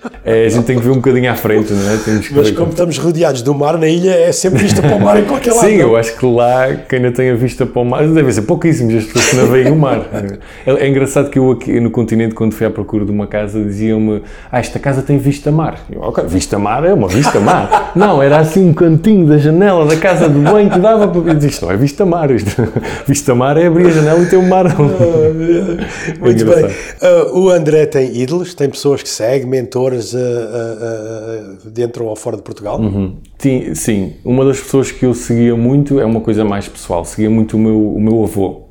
[0.30, 1.98] É, a gente tem que ver um bocadinho à frente, não é?
[2.32, 5.24] Mas como estamos rodeados do mar, na ilha é sempre vista para o mar em
[5.24, 5.66] qualquer lado.
[5.66, 8.42] Sim, eu acho que lá quem ainda tem a vista para o mar, deve ser
[8.42, 10.00] pouquíssimos as pessoas que navegam o mar.
[10.66, 13.62] É, é, engraçado que eu aqui no continente, quando fui à procura de uma casa,
[13.62, 15.80] diziam-me: Ah, esta casa tem vista mar.
[15.90, 17.92] Eu, ok, vista mar é uma vista mar.
[17.96, 21.32] não, era assim um cantinho da janela da casa de banho que dava para.
[21.46, 22.30] Isto não é vista mar.
[22.30, 22.50] Isto,
[23.06, 24.66] vista mar é abrir a janela e ter o mar.
[24.78, 26.64] Oh, muito bem.
[26.64, 32.36] Uh, o André tem ídolos, tem pessoas que seguem, mentores uh, uh, dentro ou fora
[32.36, 32.80] de Portugal?
[32.80, 33.16] Uhum.
[33.38, 37.30] Sim, sim, uma das pessoas que eu seguia muito é uma coisa mais pessoal, seguia
[37.30, 38.62] muito o meu, o meu avô,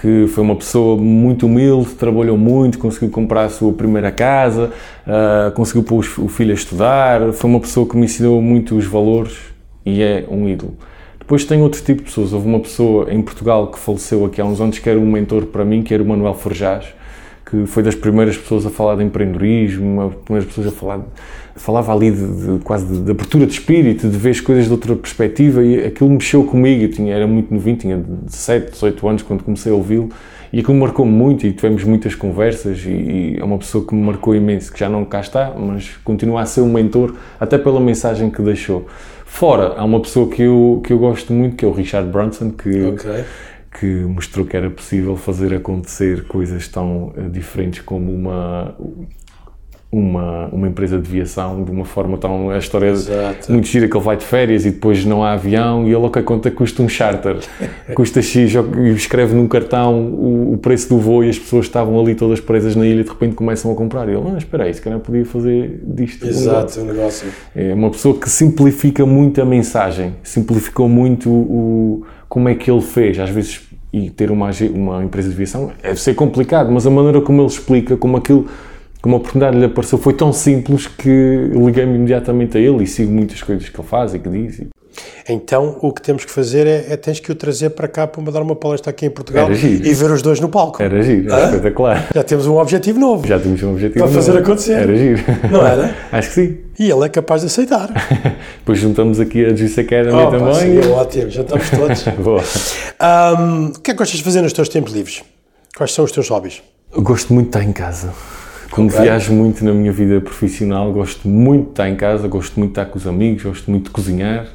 [0.00, 4.70] que foi uma pessoa muito humilde, trabalhou muito, conseguiu comprar a sua primeira casa,
[5.06, 8.86] uh, conseguiu pôr o filho a estudar, foi uma pessoa que me ensinou muito os
[8.86, 9.36] valores
[9.84, 10.74] e é um ídolo.
[11.30, 12.32] Depois tem outro tipo de pessoas.
[12.32, 15.46] Houve uma pessoa em Portugal que faleceu aqui há uns anos que era um mentor
[15.46, 16.86] para mim, que era o Manuel Forjás,
[17.50, 21.00] que foi das primeiras pessoas a falar de empreendedorismo, das primeiras pessoas a falar,
[21.56, 24.70] falava ali de, de quase de, de, abertura de espírito, de ver as coisas de
[24.70, 29.22] outra perspectiva e aquilo mexeu comigo, eu tinha, era muito novinho, tinha 17, 18 anos
[29.22, 30.10] quando comecei a ouvi-lo
[30.52, 34.02] e aquilo marcou-me muito e tivemos muitas conversas e, e, é uma pessoa que me
[34.02, 37.80] marcou imenso, que já não cá está, mas continua a ser um mentor, até pela
[37.80, 38.86] mensagem que deixou.
[39.24, 42.50] Fora, há uma pessoa que eu, que eu gosto muito, que é o Richard Branson,
[42.50, 42.68] que...
[42.68, 43.24] Okay
[43.70, 48.74] que mostrou que era possível fazer acontecer coisas tão uh, diferentes como uma
[49.92, 52.50] uma, uma empresa de aviação de uma forma tão.
[52.50, 53.50] A história é Exato.
[53.50, 56.22] muito gira que ele vai de férias e depois não há avião e ele, ok,
[56.22, 57.38] quanto é custa um charter?
[57.94, 61.98] custa X e escreve num cartão o, o, preço do voo e as pessoas estavam
[61.98, 64.08] ali todas presas na ilha e de repente começam a comprar.
[64.08, 66.24] E ele, não, espera aí, se calhar podia fazer disto.
[66.24, 67.28] Exato, um negócio.
[67.54, 72.80] É uma pessoa que simplifica muito a mensagem, simplificou muito o como é que ele
[72.80, 73.18] fez.
[73.18, 73.60] Às vezes,
[73.92, 77.48] e ter uma, uma empresa de aviação deve ser complicado, mas a maneira como ele
[77.48, 78.46] explica, como aquilo,
[79.02, 83.12] como a oportunidade lhe apareceu, foi tão simples que liguei-me imediatamente a ele e sigo
[83.12, 84.62] muitas coisas que ele faz e que diz.
[85.28, 88.22] Então o que temos que fazer é, é tens que o trazer para cá para
[88.22, 90.82] me dar uma palestra aqui em Portugal e ver os dois no palco.
[90.82, 92.08] Era giro, era espetacular.
[92.14, 93.26] Já temos um objetivo novo.
[93.26, 94.14] Já temos um objetivo para novo.
[94.14, 94.72] fazer acontecer.
[94.72, 95.22] Era giro.
[95.50, 95.94] Não era?
[96.12, 96.58] Acho que sim.
[96.78, 97.90] E ele é capaz de aceitar.
[98.58, 100.46] Depois juntamos aqui a Juice Academy oh, também.
[100.46, 102.04] Pá, sim, é ótimo, já estamos todos.
[102.24, 102.42] Boa.
[103.38, 105.22] Um, o que é que gostas de fazer nos teus tempos livres?
[105.76, 106.62] Quais são os teus hobbies?
[106.92, 108.12] Eu gosto muito de estar em casa.
[108.70, 109.02] Como okay.
[109.02, 112.80] viajo muito na minha vida profissional, gosto muito de estar em casa, gosto muito de
[112.80, 114.46] estar com os amigos, gosto muito de cozinhar.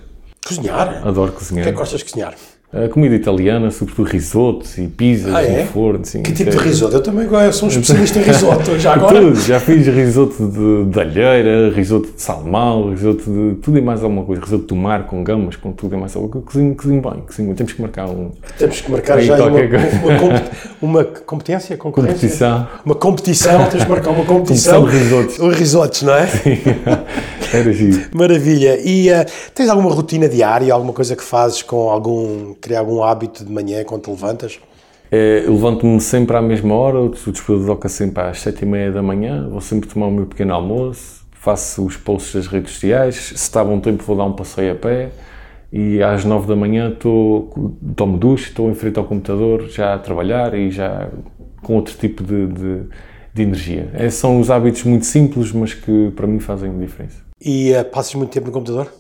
[0.45, 1.07] Cozinhar?
[1.07, 1.63] Adoro cozinhar.
[1.63, 2.35] O que é que gostas de cozinhar?
[2.73, 5.61] A comida italiana, sobretudo risotos e pizzas Ah, é?
[5.61, 6.03] no forno.
[6.03, 6.95] Sim, Que tipo de é- risoto?
[6.97, 8.77] Eu também gosto, eu sou um especialista em risoto.
[8.77, 9.21] Já agora?
[9.21, 14.03] Tudo, já fiz risoto de, de alheira, risoto de salmão, risoto de tudo e mais
[14.03, 14.41] alguma coisa.
[14.41, 16.47] Risoto do mar com gamas, com tudo e mais alguma coisa.
[16.47, 17.55] Cozinho, cozinho bem, cozinho.
[17.55, 20.43] Temos que marcar um, Temos que marcar já uma, uma,
[20.81, 22.67] uma competência, competição.
[22.85, 24.81] Uma competição, temos que marcar uma competição.
[24.81, 25.39] Competição de risotos.
[25.39, 26.27] Os risotos, não é?
[27.53, 28.01] Era giro.
[28.13, 28.77] Maravilha.
[28.83, 33.45] E eh, tens alguma rotina diária, alguma coisa que fazes com algum, criar algum hábito
[33.45, 34.59] de manhã quando te levantas?
[35.11, 39.01] É, levanto-me sempre à mesma hora, o despertador toca sempre às sete e meia da
[39.01, 43.35] manhã, vou sempre tomar o meu pequeno almoço, faço os posts das redes sociais, se
[43.35, 45.11] está bom tempo vou dar um passeio a pé
[45.71, 49.99] e às nove da manhã estou, tomo duche, estou em frente ao computador já a
[49.99, 51.09] trabalhar e já
[51.61, 52.83] com outro tipo de, de,
[53.33, 53.89] de energia.
[53.93, 57.17] É, são os hábitos muito simples, mas que para mim fazem diferença.
[57.39, 58.91] E eh, passas muito tempo no computador?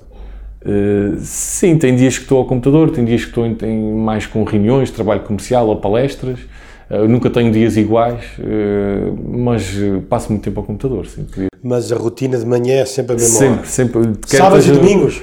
[0.65, 4.25] Uh, sim, tem dias que estou ao computador, tem dias que estou em, em mais
[4.25, 6.39] com reuniões, trabalho comercial ou palestras.
[6.89, 9.75] Uh, nunca tenho dias iguais, uh, mas
[10.09, 11.05] passo muito tempo ao computador.
[11.05, 11.25] Sim,
[11.63, 13.67] Mas a rotina de manhã é sempre a mesma sempre, hora.
[13.67, 14.13] sempre.
[14.25, 15.21] Sábados e domingos?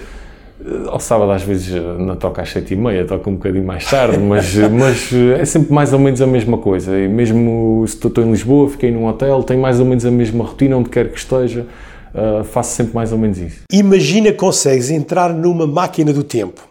[0.87, 4.17] Ao sábado às vezes não toca às sete e meia, toca um bocadinho mais tarde,
[4.23, 6.97] mas, mas é sempre mais ou menos a mesma coisa.
[6.97, 10.45] E mesmo se estou em Lisboa, fiquei num hotel, tenho mais ou menos a mesma
[10.45, 11.67] rotina, onde quer que esteja,
[12.15, 13.63] uh, faço sempre mais ou menos isso.
[13.73, 16.69] Imagina que consegues entrar numa máquina do tempo.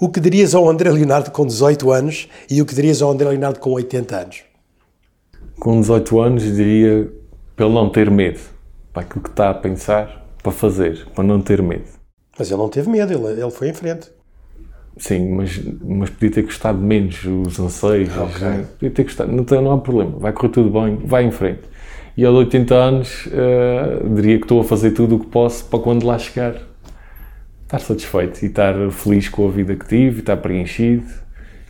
[0.00, 3.28] O que dirias ao André Leonardo com 18 anos e o que dirias ao André
[3.28, 4.42] Leonardo com 80 anos?
[5.58, 7.10] Com 18 anos, diria
[7.56, 8.38] para ele não ter medo,
[8.92, 11.84] para aquilo que está a pensar, para fazer, para não ter medo.
[12.38, 14.08] Mas ele não teve medo, ele, ele foi em frente.
[14.96, 18.16] Sim, mas, mas podia ter gostado menos os anseios.
[18.16, 18.40] Ok.
[18.40, 18.66] né?
[18.78, 19.32] Podia ter gostado.
[19.32, 21.62] Não, não há problema, vai correr tudo bem, vai em frente.
[22.18, 25.78] E aos 80 anos, eh, diria que estou a fazer tudo o que posso para
[25.78, 26.56] quando lá chegar
[27.62, 31.06] estar satisfeito e estar feliz com a vida que tive, e estar preenchido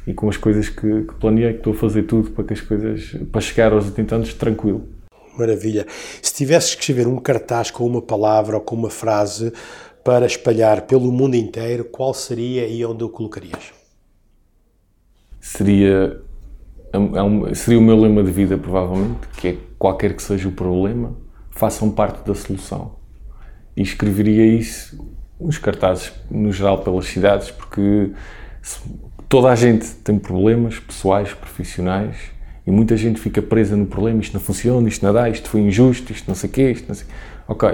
[0.06, 2.62] e com as coisas que, que planeei, que estou a fazer tudo para que as
[2.62, 4.88] coisas, para chegar aos 80 anos tranquilo.
[5.36, 5.86] Maravilha.
[6.22, 9.52] Se tivesses que escrever um cartaz com uma palavra ou com uma frase
[10.02, 13.76] para espalhar pelo mundo inteiro, qual seria e onde o colocarias?
[15.48, 16.20] seria,
[17.54, 21.16] seria o meu lema de vida, provavelmente, que é qualquer que seja o problema,
[21.50, 22.96] façam parte da solução.
[23.76, 24.98] E escreveria isso
[25.40, 28.12] nos cartazes, no geral, pelas cidades, porque
[29.28, 32.16] toda a gente tem problemas pessoais, profissionais,
[32.66, 35.60] e muita gente fica presa no problema, isto não funciona, isto não dá, isto foi
[35.60, 37.06] injusto, isto não sei o quê, isto não sei...
[37.46, 37.68] Ok,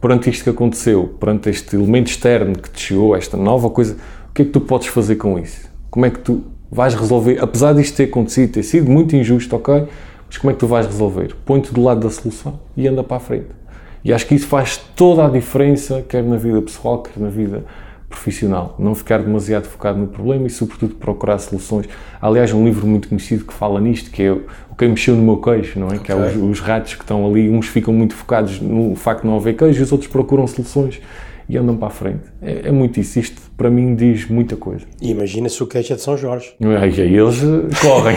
[0.00, 3.96] perante isto que aconteceu, perante este elemento externo que te chegou, esta nova coisa,
[4.30, 5.68] o que é que tu podes fazer com isso?
[5.90, 9.86] Como é que tu vais resolver, apesar disto ter acontecido, ter sido muito injusto, ok,
[10.26, 11.34] mas como é que tu vais resolver?
[11.44, 13.48] Põe-te do lado da solução e anda para a frente.
[14.04, 17.64] E acho que isso faz toda a diferença, quer na vida pessoal, quer na vida
[18.08, 18.76] profissional.
[18.78, 21.88] Não ficar demasiado focado no problema e, sobretudo, procurar soluções.
[22.20, 24.44] Aliás, um livro muito conhecido que fala nisto, que é o
[24.76, 25.98] Quem Mexeu no Meu Queijo, não é?
[25.98, 29.28] Que é os, os ratos que estão ali, uns ficam muito focados no facto de
[29.28, 31.00] não haver queijo e os outros procuram soluções
[31.48, 32.22] e andam para a frente.
[32.40, 33.18] É, é muito isso.
[33.18, 34.84] Isto, para mim, diz muita coisa.
[35.00, 36.54] E imagina se o queijo é de São Jorge.
[36.60, 37.40] E aí eles
[37.80, 38.16] correm.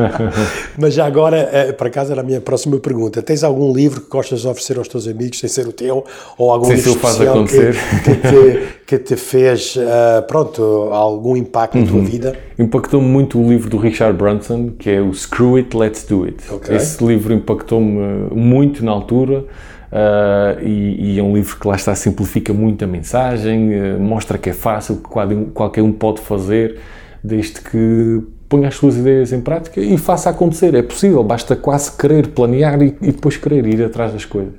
[0.78, 3.22] Mas já agora, eh, para casa era a minha próxima pergunta.
[3.22, 6.04] Tens algum livro que gostas de oferecer aos teus amigos, sem ser o teu?
[6.38, 7.56] Ou algum Sem livro especial que,
[8.02, 11.86] que, te, que te fez, eh, pronto, algum impacto na Uhum.
[11.88, 12.38] tua vida?
[12.58, 16.36] Impactou-me muito o livro do Richard Branson, que é o Screw It, Let's Do It.
[16.50, 16.76] Ok.
[16.76, 19.44] Esse livro impactou-me muito na altura
[19.92, 24.38] ah, e, e é um livro que lá está, simplifica muito a mensagem, eh, mostra
[24.38, 26.78] que é fácil, que qualquer um- qualquer um pode fazer,
[27.22, 30.74] desde que ponha as suas ideias em prática e faça acontecer.
[30.74, 34.54] É possível, basta quase querer planear e, e depois querer ir atrás das coisas.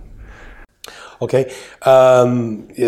[1.22, 1.47] Ok?
[1.86, 2.84] Ahm, eh,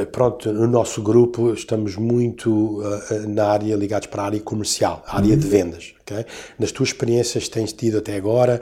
[0.00, 5.02] eh, pronto, no nosso grupo estamos muito eh, na área, ligados para a área comercial,
[5.06, 5.92] a área de vendas.
[6.00, 6.24] ok?
[6.58, 8.58] Nas tuas experiências tens tido até agora,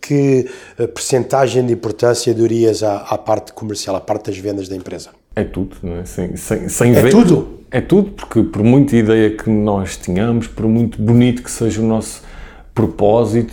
[0.00, 0.46] que
[0.94, 5.10] percentagem de importância darias à, à parte comercial, à parte das vendas da empresa?
[5.36, 6.04] É tudo, não é?
[6.06, 7.60] Sem, sem, sem É ver- tudo?
[7.70, 11.84] É tudo, porque por muita ideia que nós tenhamos, por muito bonito que seja o
[11.84, 12.22] nosso
[12.74, 13.52] propósito,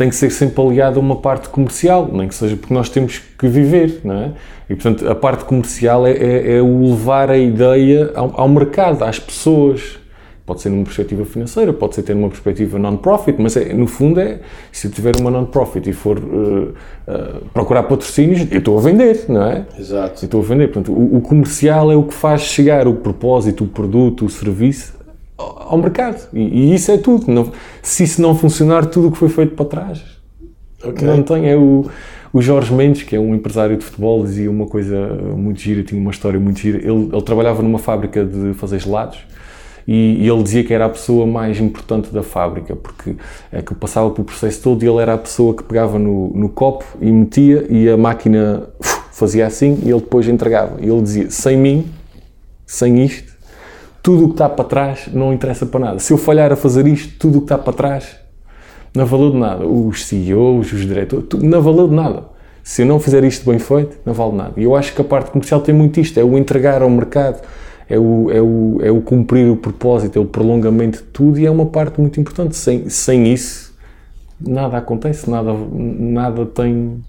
[0.00, 3.18] tem que ser sempre aliado a uma parte comercial, nem que seja porque nós temos
[3.18, 4.32] que viver, não é?
[4.70, 9.04] E portanto, a parte comercial é, é- é o levar a ideia ao, ao mercado,
[9.04, 9.98] às pessoas.
[10.46, 14.18] Pode ser numa perspectiva financeira, pode ser ter uma perspectiva non-profit, mas é, no fundo
[14.18, 14.40] é,
[14.72, 16.68] se eu tiver uma non-profit e for eh,
[17.06, 19.66] eh, procurar patrocínios, eu estou a vender, não é?
[19.78, 20.22] Exato.
[20.22, 20.68] Eu estou a vender.
[20.68, 24.94] Portanto, o, o comercial é o que faz chegar o propósito, o produto, o serviço
[25.40, 26.28] ao, mercado.
[26.32, 27.30] E, e isso é tudo.
[27.32, 27.50] Não-
[27.82, 30.02] se isso não funcionar, tudo o que foi feito para trás
[30.84, 31.06] Ok.
[31.06, 31.48] não tem.
[31.48, 31.86] É o,
[32.32, 36.00] o Jorge Mendes, que é um empresário de futebol, dizia uma coisa muito gira, tinha
[36.00, 36.78] uma história muito gira.
[36.78, 39.18] Ele, ele trabalhava numa fábrica de fazer gelados
[39.86, 43.16] e, e, ele dizia que era a pessoa mais importante da fábrica, porque
[43.50, 46.48] é que passava pelo processo todo e ele era a pessoa que pegava no, no
[46.48, 48.68] copo e metia e a máquina
[49.12, 50.80] fazia assim e ele depois entregava.
[50.80, 51.86] E ele dizia, sem mim,
[52.64, 53.29] sem isto,
[54.02, 55.98] tudo o que está para trás não interessa para nada.
[55.98, 58.16] Se eu falhar a fazer isto, tudo o que está para trás
[58.94, 59.66] não valeu de nada.
[59.66, 62.24] Os CEOs, os diretores, não valeu de nada.
[62.62, 64.52] Se eu não fizer isto bem feito, não vale nada.
[64.56, 67.42] E eu acho que a parte comercial tem muito isto, é o entregar ao mercado,
[67.88, 71.46] é o, é o, é o cumprir o propósito, é o prolongamento de tudo e
[71.46, 72.56] é uma parte muito importante.
[72.56, 73.74] Sem, sem isso,
[74.40, 77.02] nada acontece, nada, nada tem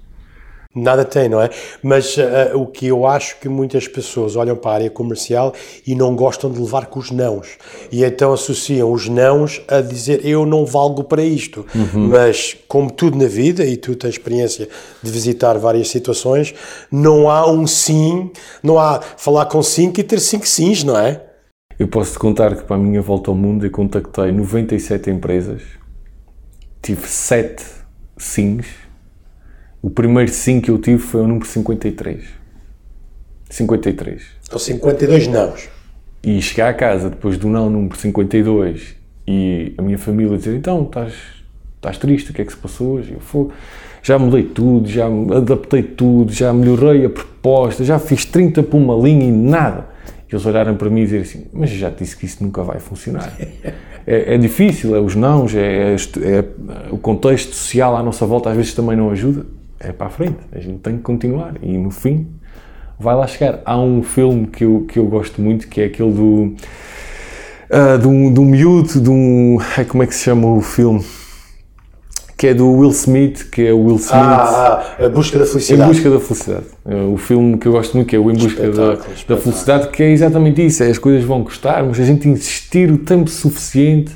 [0.74, 1.50] Nada tem, não é?
[1.84, 5.54] Mas uh, o que eu acho que muitas pessoas olham para a área comercial
[5.86, 7.58] e não gostam de levar com os nãos.
[7.92, 11.66] E então associam os nãos a dizer eu não valgo para isto.
[11.76, 12.08] Uhum.
[12.08, 14.70] Mas, como tudo na vida, e tu tens experiência
[15.04, 16.54] de visitar várias situações,
[16.90, 18.32] não há um sim,
[18.64, 21.22] não há falar com cinco e ter cinco sims, não é?
[21.78, 25.64] Eu posso te contar que para a minha volta ao mundo eu contactei 97 empresas,
[26.82, 27.66] tive 7
[28.18, 28.68] sims
[29.82, 32.24] o primeiro sim que eu tive foi o número 53.
[33.50, 34.24] 53.
[34.52, 35.70] Ou 52 nãos.
[36.24, 38.96] E chegar a casa depois do não número 52
[39.28, 41.14] e a minha família dizer: Então, estás,
[41.78, 42.30] estás triste?
[42.30, 43.14] O que é que se passou hoje?
[43.14, 43.48] Eu fui,
[44.04, 48.96] já mudei tudo, já adaptei tudo, já melhorei a proposta, já fiz 30 por uma
[48.96, 49.88] linha e nada.
[50.30, 52.62] E eles olharam para mim e dizer assim: Mas já te disse que isso nunca
[52.64, 53.36] vai funcionar.
[54.06, 56.46] é, é, difícil, é os nãos, é, é, é
[56.92, 59.44] o contexto social à nossa volta às vezes também não ajuda
[59.84, 62.28] é para a frente, a gente tem que continuar e no fim
[63.02, 63.62] vai lá chegar.
[63.66, 66.56] Há um filme que eu, que eu gosto muito que é aquele do.
[67.70, 69.58] Uh, de, um, de um miúdo, de um.
[69.90, 71.04] Como é que se chama o filme?
[72.38, 74.14] Que é do Will Smith, que é o Will Smith.
[74.14, 75.90] Ah, ah A Busca da Felicidade.
[75.90, 76.66] Em Busca da Felicidade.
[76.86, 78.94] É o filme que eu gosto muito, que é o Em Busca da,
[79.28, 82.92] da Felicidade, que é exatamente isso: é, as coisas vão custar, mas a gente insistir
[82.92, 84.12] o tempo suficiente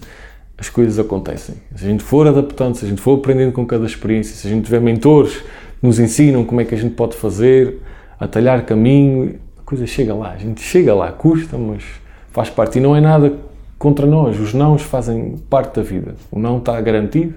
[0.57, 1.55] as coisas acontecem.
[1.75, 4.49] Se a gente for adaptando, se a gente for aprendendo com cada experiência, se a
[4.49, 7.81] gente tiver mentores que nos ensinam como é que a gente pode fazer,
[8.19, 10.31] atalhar caminho, a coisa chega lá.
[10.31, 11.83] A gente chega lá, custa, mas
[12.31, 12.77] faz parte.
[12.79, 13.33] E não é nada
[13.77, 14.39] contra nós.
[14.39, 16.15] Os nãos fazem parte da vida.
[16.31, 17.33] O não está garantido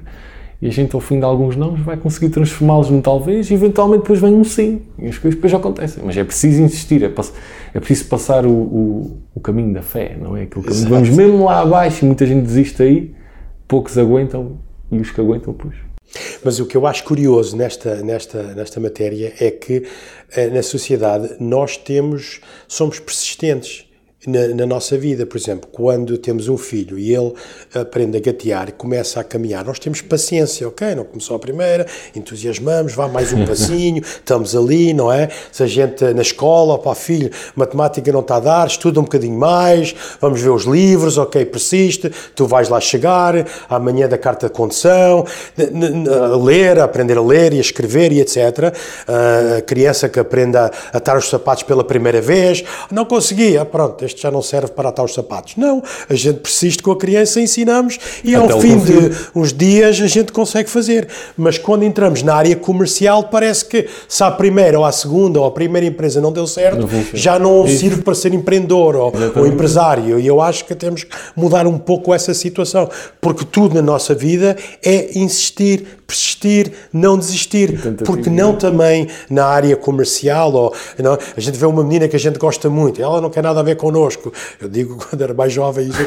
[0.61, 4.02] e a gente, ao fim de alguns nãos, vai conseguir transformá-los num talvez e eventualmente
[4.02, 4.82] depois vem um sim.
[4.98, 6.02] E as coisas depois acontecem.
[6.04, 7.12] Mas é preciso insistir, é,
[7.74, 10.42] é preciso passar o, o, o, caminho da fé, não é?
[10.42, 10.88] Aquilo caminho.
[10.88, 13.14] Vamos mesmo lá abaixo e muita gente desiste aí,
[13.68, 14.59] poucos aguentam
[14.90, 15.76] e os que aguentam, depois.
[16.44, 19.84] Mas o que eu acho curioso nesta, nesta, nesta matéria é que
[20.34, 23.88] eh, na sociedade nós temos, somos persistentes
[24.29, 25.24] na, na, nossa vida.
[25.24, 27.33] Por exemplo, quando temos um filho e ele
[27.74, 30.95] aprende a gatear e começa a caminhar, nós temos paciência, ok?
[30.95, 35.29] Não começou a primeira, entusiasmamos, vá mais um passinho, estamos ali, não é?
[35.51, 39.39] Se a gente na escola, para filho, matemática não está a dar, estuda um bocadinho
[39.39, 44.53] mais, vamos ver os livros, ok, persiste, tu vais lá chegar, amanhã da carta de
[44.53, 45.24] condução,
[45.59, 48.74] a ler, a aprender a ler e a escrever e etc.
[49.07, 54.18] A criança que aprende a atar os sapatos pela primeira vez, não conseguia, pronto, este
[54.21, 55.57] já não serve para atar os sapatos.
[55.57, 60.01] Não, a gente persiste com a criança, ensinamos e Até ao fim de uns dias
[60.01, 61.09] a gente consegue fazer.
[61.37, 65.47] Mas quando entramos na área comercial, parece que se à primeira ou à segunda ou
[65.47, 67.79] a primeira empresa não deu certo, não já não Isso.
[67.79, 70.19] sirve para ser empreendedor ou, ou, empresário.
[70.19, 72.89] E eu acho que temos que mudar um pouco essa situação,
[73.21, 79.76] porque tudo na nossa vida é insistir, persistir, não desistir, porque não também na área
[79.76, 83.28] comercial ou não, a gente vê uma menina que a gente gosta muito, ela não
[83.28, 84.32] quer nada a ver connosco.
[84.59, 85.98] Eu digo quando era mais jovem, isso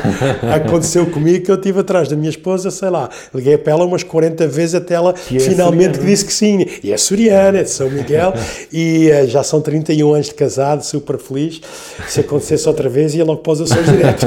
[0.52, 4.02] aconteceu comigo que eu estive atrás da minha esposa, sei lá, liguei para ela umas
[4.02, 6.66] 40 vezes até ela que é finalmente é disse que sim.
[6.84, 8.34] E é suriana, é de São Miguel
[8.74, 11.62] e uh, já são 31 anos de casado, super feliz.
[12.08, 14.26] Se acontecesse outra vez ia logo para os Açores direto.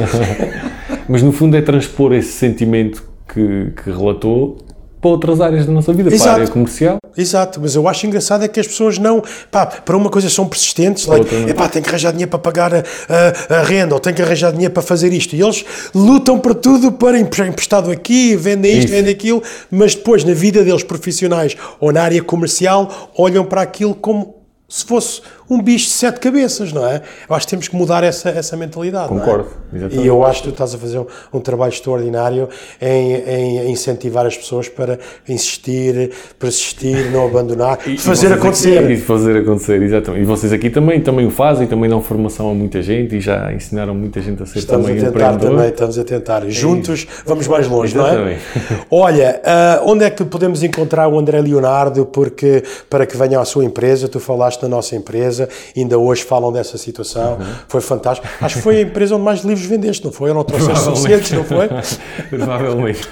[1.08, 4.58] Mas no fundo é transpor esse sentimento que, que relatou
[5.04, 6.22] para outras áreas da nossa vida, Exato.
[6.22, 6.96] para a área comercial.
[7.14, 10.48] Exato, mas eu acho engraçado é que as pessoas não, pá, para uma coisa são
[10.48, 14.14] persistentes, like, pá, tem que arranjar dinheiro para pagar a, a, a, renda, ou tem
[14.14, 15.62] que arranjar dinheiro para fazer isto, e eles
[15.94, 18.94] lutam por tudo para emprestado aqui, vendem isto, Isso.
[18.94, 23.94] vendem aquilo, mas depois na vida deles profissionais ou na área comercial olham para aquilo
[23.94, 24.36] como
[24.66, 27.02] se fosse um bicho de sete cabeças, não é?
[27.28, 29.06] Eu acho que temos que mudar essa, essa mentalidade.
[29.06, 29.08] É?
[29.08, 29.76] Concordo, é?
[29.76, 30.04] exatamente.
[30.04, 32.48] E eu acho que tu estás a fazer um, um trabalho extraordinário
[32.80, 38.78] em, em, incentivar as pessoas para insistir, persistir, não abandonar, e, fazer acontecer.
[38.78, 40.22] Aqui, e fazer acontecer, exatamente.
[40.22, 43.52] E vocês aqui também, também o fazem, também dão formação a muita gente e já
[43.52, 46.48] ensinaram muita gente a ser estamos também a tentar também, estamos a tentar.
[46.48, 48.40] Juntos é vamos mais longe, exatamente.
[48.54, 48.80] não é?
[48.90, 53.44] Olha, uh, onde é que podemos encontrar o André Leonardo porque, para que venha à
[53.44, 54.08] sua empresa?
[54.08, 57.44] Tu falaste na nossa empresa empresa, ainda hoje falam dessa situação, uhum.
[57.68, 58.26] foi fantástico.
[58.40, 60.30] Acho que foi a empresa onde mais livros vendeste, não foi?
[60.30, 61.68] Ou não trouxeste suficientes, não foi?
[62.30, 63.08] Provavelmente.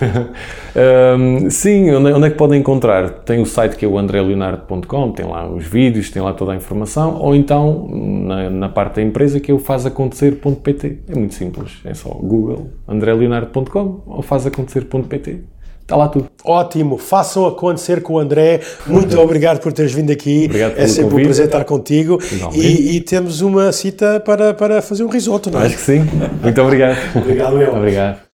[1.18, 3.11] um, sim, onde, onde, é que podem encontrar?
[3.11, 6.57] Tem o site que é o andreleonardo.com, tem lá os vídeos, tem lá toda a
[6.57, 10.99] informação, ou então na, na parte da empresa que é o fazacontecer.pt.
[11.09, 15.51] É muito simples, é só Google, andreleonardo.com ou fazacontecer.pt.
[15.93, 16.30] Está lá tudo.
[16.43, 18.61] Ótimo, façam acontecer com o André.
[18.86, 20.47] Muito obrigado por teres vindo aqui.
[20.47, 21.20] Obrigado é sempre convite.
[21.20, 22.18] um prazer estar contigo.
[22.55, 25.66] E, e, temos uma cita para, para fazer um risoto, não é?
[25.66, 26.09] Acho que sim.
[26.43, 26.97] Muito obrigado.
[27.14, 27.76] obrigado, eu.
[27.76, 28.32] Obrigado.